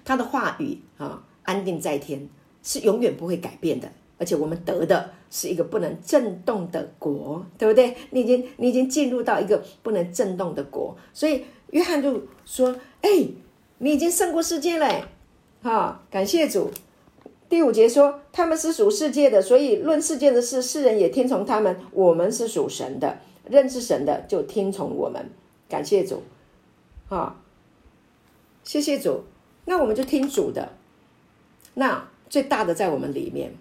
[0.06, 2.30] 他的话语啊，安定在天，
[2.64, 7.94] 是永远不会改变的，而且我们得的是一个不能震动的国，对不对？
[8.12, 11.44] 你已经你已经进入到一个不能震动的国，所以。
[11.76, 12.74] 约翰就说
[13.04, 13.10] ：“哎，
[13.80, 15.10] 你已经胜过世界了，
[15.62, 16.02] 哈！
[16.10, 16.72] 感谢主。”
[17.50, 21.78] 第五节说：“他们是属世界的，所以论世界的事，世人也听从他们。
[21.92, 23.18] 我们是属神的，
[23.50, 25.30] 认识神的就听从我们。
[25.68, 26.24] 感谢主，
[27.10, 27.36] 哈！
[28.64, 29.26] 谢谢主。
[29.66, 30.72] 那我们就听主的。
[31.74, 33.54] 那最大的在我们里面，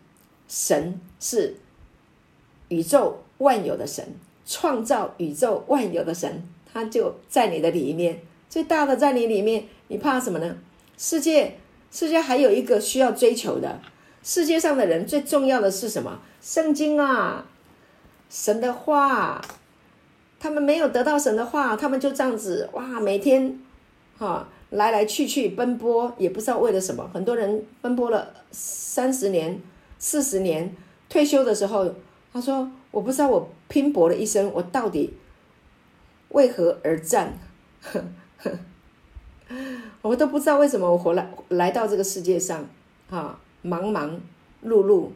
[0.47, 1.57] 神是
[2.69, 4.07] 宇宙万有的神，
[4.47, 8.21] 创造宇宙万有的神。”他就在你的里面，
[8.51, 10.57] 最大的在你里面，你怕什么呢？
[10.99, 11.57] 世界，
[11.93, 13.81] 世界还有一个需要追求的，
[14.25, 16.21] 世界上的人最重要的是什么？
[16.43, 17.47] 圣经啊，
[18.29, 19.41] 神的话，
[20.41, 23.59] 他们没有得到神的话，他们就这样子哇，每天
[24.19, 27.09] 哈来来去去奔波，也不知道为了什么。
[27.15, 29.61] 很多人奔波了三十年、
[29.99, 30.75] 四十年，
[31.09, 31.95] 退休的时候，
[32.33, 35.15] 他说：“我不知道我拼搏了一生，我到底。”
[36.35, 37.39] 为何而战？
[37.81, 38.05] 呵
[38.43, 38.51] 呵
[40.03, 42.69] 我都不知道为什么我活来来到这个世界上，
[43.09, 44.21] 啊，忙忙
[44.65, 45.11] 碌碌，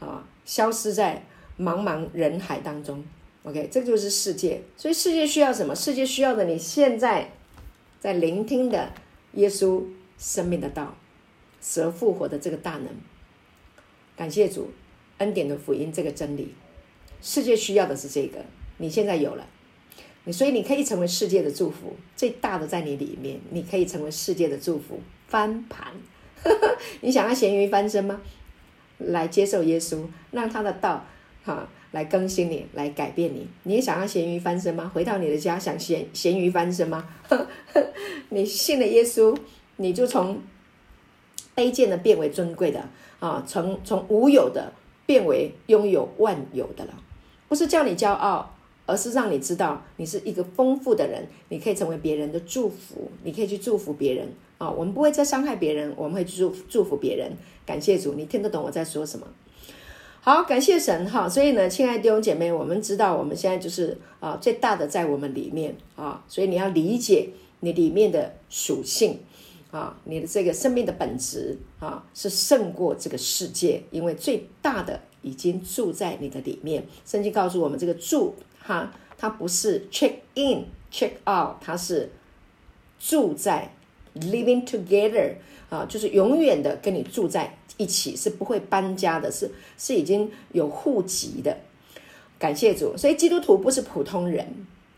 [0.00, 1.24] 啊，消失在
[1.58, 3.04] 茫茫人海当中。
[3.44, 4.60] OK，这就是世界。
[4.76, 5.74] 所以世界需要什么？
[5.74, 7.30] 世界需要的，你现在
[8.00, 8.92] 在聆听的
[9.34, 9.84] 耶稣
[10.18, 10.96] 生命的道，
[11.60, 12.88] 死而复活的这个大能。
[14.16, 14.72] 感谢主，
[15.18, 16.52] 恩典的福音这个真理，
[17.20, 18.44] 世界需要的是这个，
[18.78, 19.46] 你现在有了。
[20.30, 25.00] 所以你可以成为世界的祝福，最大的在你里面，你可以成为世界的祝福。
[25.26, 25.88] 翻盘，
[27.00, 28.20] 你想要咸鱼翻身吗？
[28.98, 31.04] 来接受耶稣，让他的道
[31.42, 33.48] 哈来更新你，来改变你。
[33.64, 34.88] 你也想要咸鱼翻身吗？
[34.94, 37.08] 回到你的家想咸咸鱼翻身吗？
[38.28, 39.36] 你信了耶稣，
[39.78, 40.40] 你就从
[41.56, 44.72] 卑贱的变为尊贵的啊，从从无有的
[45.04, 46.94] 变为拥有万有的了。
[47.48, 48.54] 不是叫你骄傲。
[48.92, 54.28] 而是让你知道，你是一个丰富的人，你可以成为别人的祝福，你可以去祝福别人
[54.58, 54.70] 啊！
[54.70, 57.32] 我们不会再伤害别人，我们会祝祝福别人。
[57.64, 59.26] 感谢主，你听得懂我在说什么？
[60.20, 61.26] 好，感谢神哈！
[61.26, 67.30] 所以呢，亲爱的弟兄姐妹，我们知道我们现在就是啊，最大的在我们里面啊，所以你要理解
[67.60, 69.20] 你里面的属性
[69.70, 76.84] 啊，你的这个生命的本质啊，是胜过这个世界，因为最大的已经住在你的里面。
[77.06, 78.34] 圣经告诉我们，这个住。
[78.62, 82.10] 哈，它不是 check in check out，它是
[82.98, 83.72] 住在
[84.14, 85.34] living together
[85.68, 91.56] 啊，就是永远的跟你住在一起，是不会搬家的，是是已经有户籍的。
[92.38, 94.46] 感谢主，所以基督徒不是普通人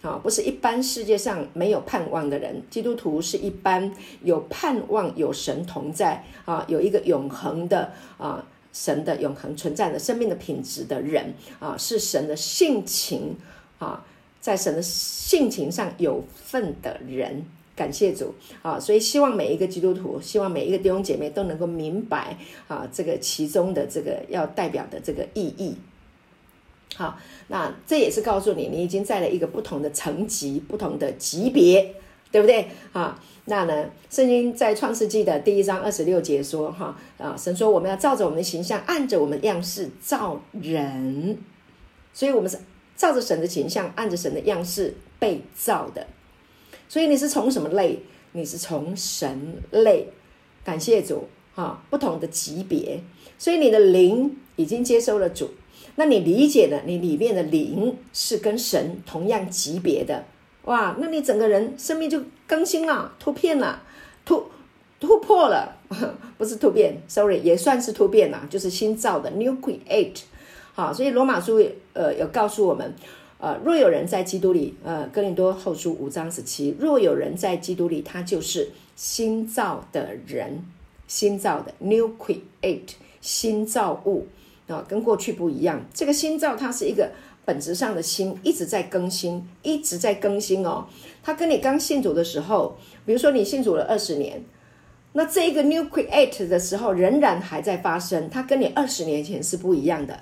[0.03, 3.93] 啊，不是一般世界上没有盼望的人，基督徒是一般
[4.23, 13.37] 有盼望、有神同在啊，有一个永恒的啊神的永恒存在的生命的品质的人啊，是神的性情。
[13.85, 14.05] 啊，
[14.41, 17.45] 在神的性情上有份的人，
[17.77, 18.81] 感谢主啊！
[18.81, 22.37] 所以希望每一个基督徒，希望每一个弟兄姐妹都能够明白
[22.69, 25.77] 啊，这个其中的这个要代表的这个意义。
[26.97, 27.19] 好，
[27.49, 31.95] 那这也是告诉你，你已经在了一个不同的层级、不同的级别，
[32.31, 32.69] 对不对？
[32.93, 41.37] 啊，那呢，圣经在创世纪的第一章二十六节说，哈啊，神说我们要照着我们的形象，按着我们样式造人，
[42.13, 42.57] 所以我们是
[42.97, 46.07] 照着神的形象，按着神的样式被造的。
[46.89, 48.01] 所以你是从什么类？
[48.33, 50.09] 你是从神类。
[50.65, 53.01] 感谢主，哈，不同的级别，
[53.37, 55.51] 所以你的灵已经接收了主。
[55.97, 60.25] 那你理解了，你里面的灵是跟神同样级别的，
[60.65, 60.97] 哇！
[60.99, 63.83] 那你整个人生命就更新了，突变了，
[64.25, 64.47] 突
[64.99, 65.77] 突破了，
[66.39, 70.23] 不是突变，sorry，也算是突变了，就是新造的 new create。
[70.75, 71.59] 好，所以罗马书
[71.95, 72.95] 呃有告诉我们，
[73.39, 80.65] 呃，若有人在基督里，呃，哥林多后书五章十七，若有人在基督里，他就是新造的人，
[81.07, 84.27] 新造的 new create，新造物。
[84.67, 85.85] 啊，跟过去不一样。
[85.93, 87.11] 这个新造它是一个
[87.45, 90.87] 本质上的新，一直在更新，一直在更新哦。
[91.23, 94.43] 它跟你刚信主的时候，比如说你信主了二十年，
[95.13, 100.19] 那这一个 new create 的时候仍然还在发生，它跟你二十年前是不一样的。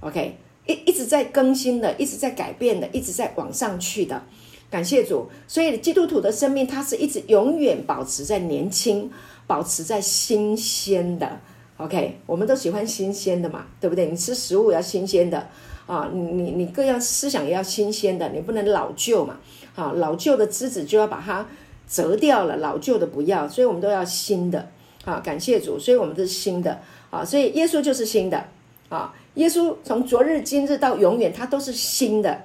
[0.00, 0.36] OK，
[0.66, 4.22] 一一直在更新的，一直在改变的，一直在往上去的。
[4.70, 9.10] 感谢主，所以基督徒的生命它是一直永远保持在年轻，
[9.46, 11.40] 保持在新鲜的。
[11.76, 14.06] OK，我们都喜欢新鲜的嘛，对不对？
[14.06, 15.48] 你吃食物要新鲜的
[15.86, 19.38] 啊，你你你各样思想也要新鲜的，你不能老旧嘛。
[19.74, 21.46] 啊，老旧的枝子就要把它
[21.88, 24.70] 折掉了，老旧的不要，所以我们都要新的。
[25.04, 26.80] 啊，感谢主，所以我们都是新的。
[27.10, 28.44] 啊，所以耶稣就是新的。
[28.88, 32.42] 啊，耶稣从昨日、今日到永远，他都是新的。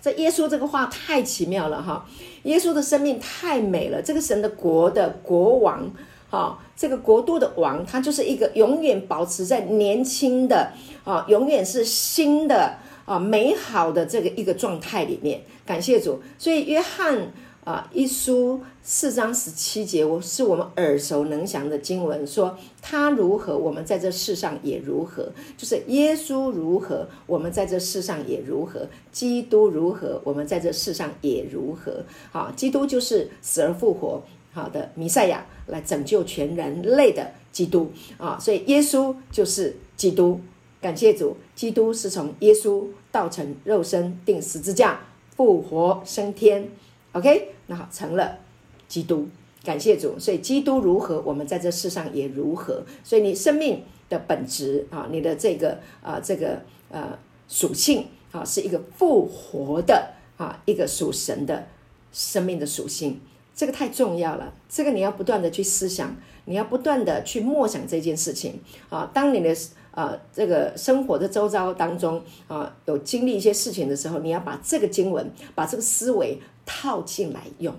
[0.00, 2.06] 这耶稣这个话太奇妙了哈！
[2.44, 5.90] 耶稣的生命太美了，这个神的国的国王。
[6.30, 10.72] 哈，这个国度的王，他就是一个永远保持在年轻的
[11.04, 15.42] 啊，永远是新的啊，美好的这个一个状态里面。
[15.66, 17.32] 感谢主，所以约翰
[17.70, 32.04] 啊一书四章十七节，我是我们耳熟能详的经文，说他如何，我们在这世上也如何，就是耶稣如何，我们在这世上也如何，基督如何，我们在这世上也如何。
[32.32, 34.20] 好，基督就是死而复活。
[34.52, 40.40] 好的，弥赛亚来拯救全人类的基督啊，所以耶稣就是基督。
[40.80, 44.98] 感谢主，基督是从耶稣道成肉身，钉十字架，
[45.36, 46.68] 复活升天。
[47.12, 48.38] OK，那好，成了
[48.86, 49.28] 基督。
[49.62, 52.82] 感谢主，所以基督如何，我们在这世上也如何。
[53.04, 61.66] 所以你生命的本质啊，你的这个啊，这个呃属性啊，是一个复活的啊，一个属神的
[62.10, 63.20] 生命的属性。
[63.54, 68.58] 这个太重要了，这个你要不断的去思想，你要不断的去默想这件事情
[68.88, 69.10] 啊。
[69.12, 69.54] 当你的
[69.90, 76.40] 呃这个生活的周遭当中啊有经历一些事情的时候，你要把这个经文，把这个思维
[76.72, 77.74] 套进来用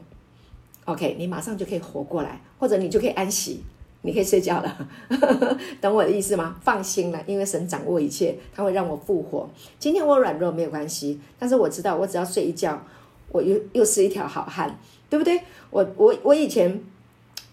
[0.84, 3.62] ，OK，你马上就可以活过来，或者你就可以安息，
[4.02, 4.88] 你可以睡觉了。
[5.80, 6.58] 懂我的意思吗？
[6.62, 9.50] 放心了，因为神掌握一切，他会让我复活。
[9.80, 12.84] 今天我软弱没有关系，但是我知道，我只要睡一觉，
[13.30, 14.78] 我又又是一条好汉。
[15.10, 15.42] 对不对？
[15.72, 16.82] 我我我以前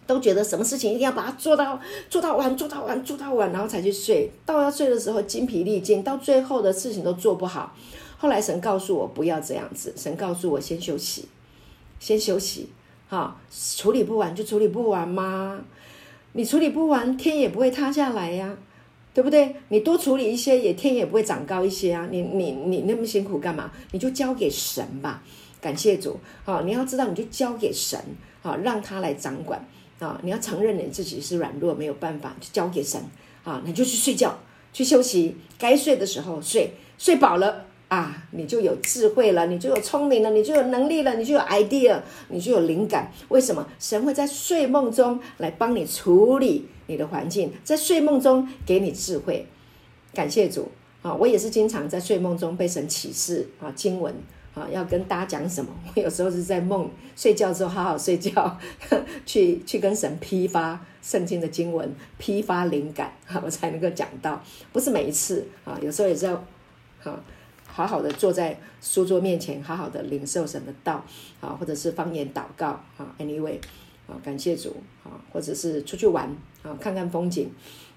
[0.06, 1.76] 都觉得什么事情一定要把它做到
[2.08, 4.30] 做到完，做到完，做到完，然后才去睡。
[4.46, 7.74] 到要睡的时候精疲力尽，到最后的事情都做不好。
[8.18, 11.26] 后来神告诉我不要这样子，神告诉我先休息，
[11.98, 12.68] 先休息。
[13.08, 13.40] 哈，
[13.76, 15.60] 处理不完就处理不完吗？
[16.32, 18.54] 你处理不完，天也不会塌下来呀，
[19.14, 19.56] 对不对？
[19.68, 22.06] 你多处理一些，也天也不会长高一些啊。
[22.10, 23.72] 你你你那么辛苦干嘛？
[23.92, 25.22] 你就交给神吧。
[25.60, 27.98] 感谢主，好，你要知道，你就交给神，
[28.42, 29.66] 好，让他来掌管，
[29.98, 33.00] 啊，你要承认你自己是软弱，没有办法，就交给神，
[33.42, 34.38] 啊，你就去睡觉，
[34.74, 43.10] 去休息，该睡的时候睡，睡饱了啊，你就有智慧了，你就有聪明了，你就有能力了，你就有 idea，你就有灵感。
[43.28, 43.66] 为什么？
[43.78, 49.46] 神会在睡梦中来帮你处理你的环境，在睡梦中给你智慧。
[50.12, 50.70] 感谢主，
[51.02, 54.14] 啊，我也是经常在睡梦中被神启示啊，经文。
[54.54, 55.70] 啊，要跟大家讲什么？
[55.94, 58.58] 我有时候是在梦睡觉之后好好睡觉，
[59.24, 63.12] 去去跟神批发圣经的经文，批发灵感，
[63.44, 64.42] 我才能够讲到。
[64.72, 66.32] 不是每一次啊，有时候也是要
[67.04, 67.22] 啊
[67.78, 71.04] 好好的坐在书桌面前，好好的领受神的道
[71.40, 72.66] 啊，或者是方言祷告
[72.96, 73.14] 啊。
[73.20, 73.60] Anyway，
[74.08, 74.74] 啊，感谢主
[75.04, 76.28] 啊，或者是出去玩
[76.64, 77.48] 啊，看看风景。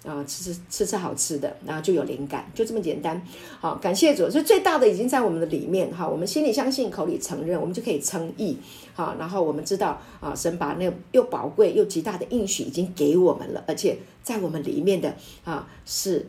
[0.03, 3.23] 啊，吃吃吃吃好吃的，然后就有灵感，就这么简单。
[3.59, 8.57] 好，感谢主，所以最大的已经在我们的里面哈，我们心里相信，口里承认，我们就可以称义。
[8.95, 16.25] 好，然后我们知道啊，神把那又宝贵又极大的应许已经给我们了，而且在我们里面的啊是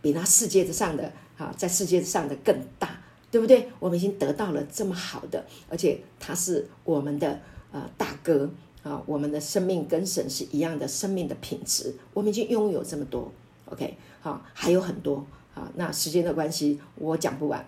[0.00, 3.68] 比那世界之上的啊，在世界上的更大，对不对？
[3.78, 7.40] 我们已经得到了这么好的，而且他是我们的
[7.72, 8.48] 呃大哥
[8.82, 13.32] 啊，我们的生命跟神是一样的生命的品质，我们已经拥有这么多。
[13.66, 15.24] OK，好，还有很多
[15.54, 15.70] 啊。
[15.76, 17.66] 那时间的关系，我讲不完。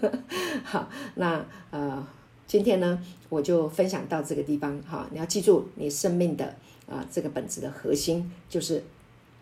[0.64, 2.06] 好，那呃，
[2.46, 2.98] 今天呢，
[3.28, 4.80] 我就分享到这个地方。
[4.82, 6.56] 哈，你要记住，你生命的
[6.88, 8.82] 啊这个本质的核心就是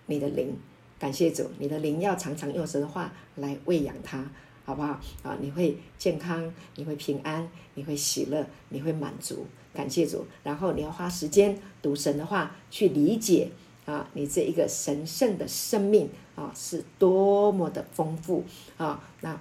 [0.06, 0.56] 你的灵。
[1.02, 4.24] 感谢主，你的灵要常常用神的话来喂养它，
[4.64, 5.00] 好不好？
[5.24, 9.44] 啊，你会健康，你会平安，你会喜乐，你会满足。
[9.74, 13.50] 感谢主，然后你要花时间读神的话，去理解
[13.84, 18.44] 啊，你这一个神圣的生命啊，是多么的丰富
[18.76, 19.02] 啊！
[19.22, 19.40] 那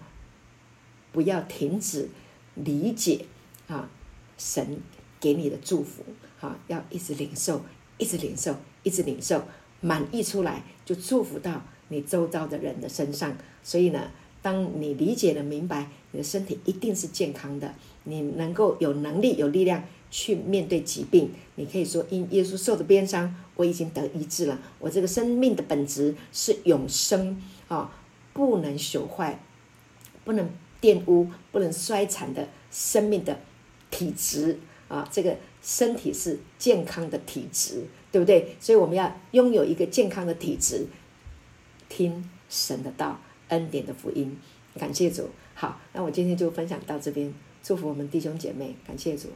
[1.11, 2.09] 不要停止
[2.55, 3.27] 理解
[3.67, 3.87] 啊，
[4.35, 4.79] 神
[5.19, 6.03] 给你的祝福
[6.39, 7.61] 啊，要一直领受，
[7.99, 9.43] 一直领受，一直领受。
[9.81, 13.35] 满溢出来，就祝福到你周遭的人的身上。
[13.61, 14.09] 所以呢，
[14.41, 17.75] 当你理解了、明白，你的身体一定是健康的，
[18.05, 21.31] 你能够有能力、有力量去面对疾病。
[21.55, 24.59] 你可以说，因耶稣受的鞭伤，我已经得医治了。
[24.79, 27.91] 我这个生命的本质是永生啊，
[28.33, 29.39] 不能朽坏，
[30.23, 30.49] 不能
[30.81, 33.39] 玷污，不能衰残的生命的
[33.89, 37.85] 体质啊，这个身体是健康的体质。
[38.11, 38.55] 对不对？
[38.59, 40.85] 所以我们要拥有一个健康的体质，
[41.87, 44.37] 听神的道，恩典的福音。
[44.77, 45.29] 感谢主。
[45.53, 47.33] 好，那我今天就分享到这边，
[47.63, 48.75] 祝福我们弟兄姐妹。
[48.85, 49.29] 感谢主。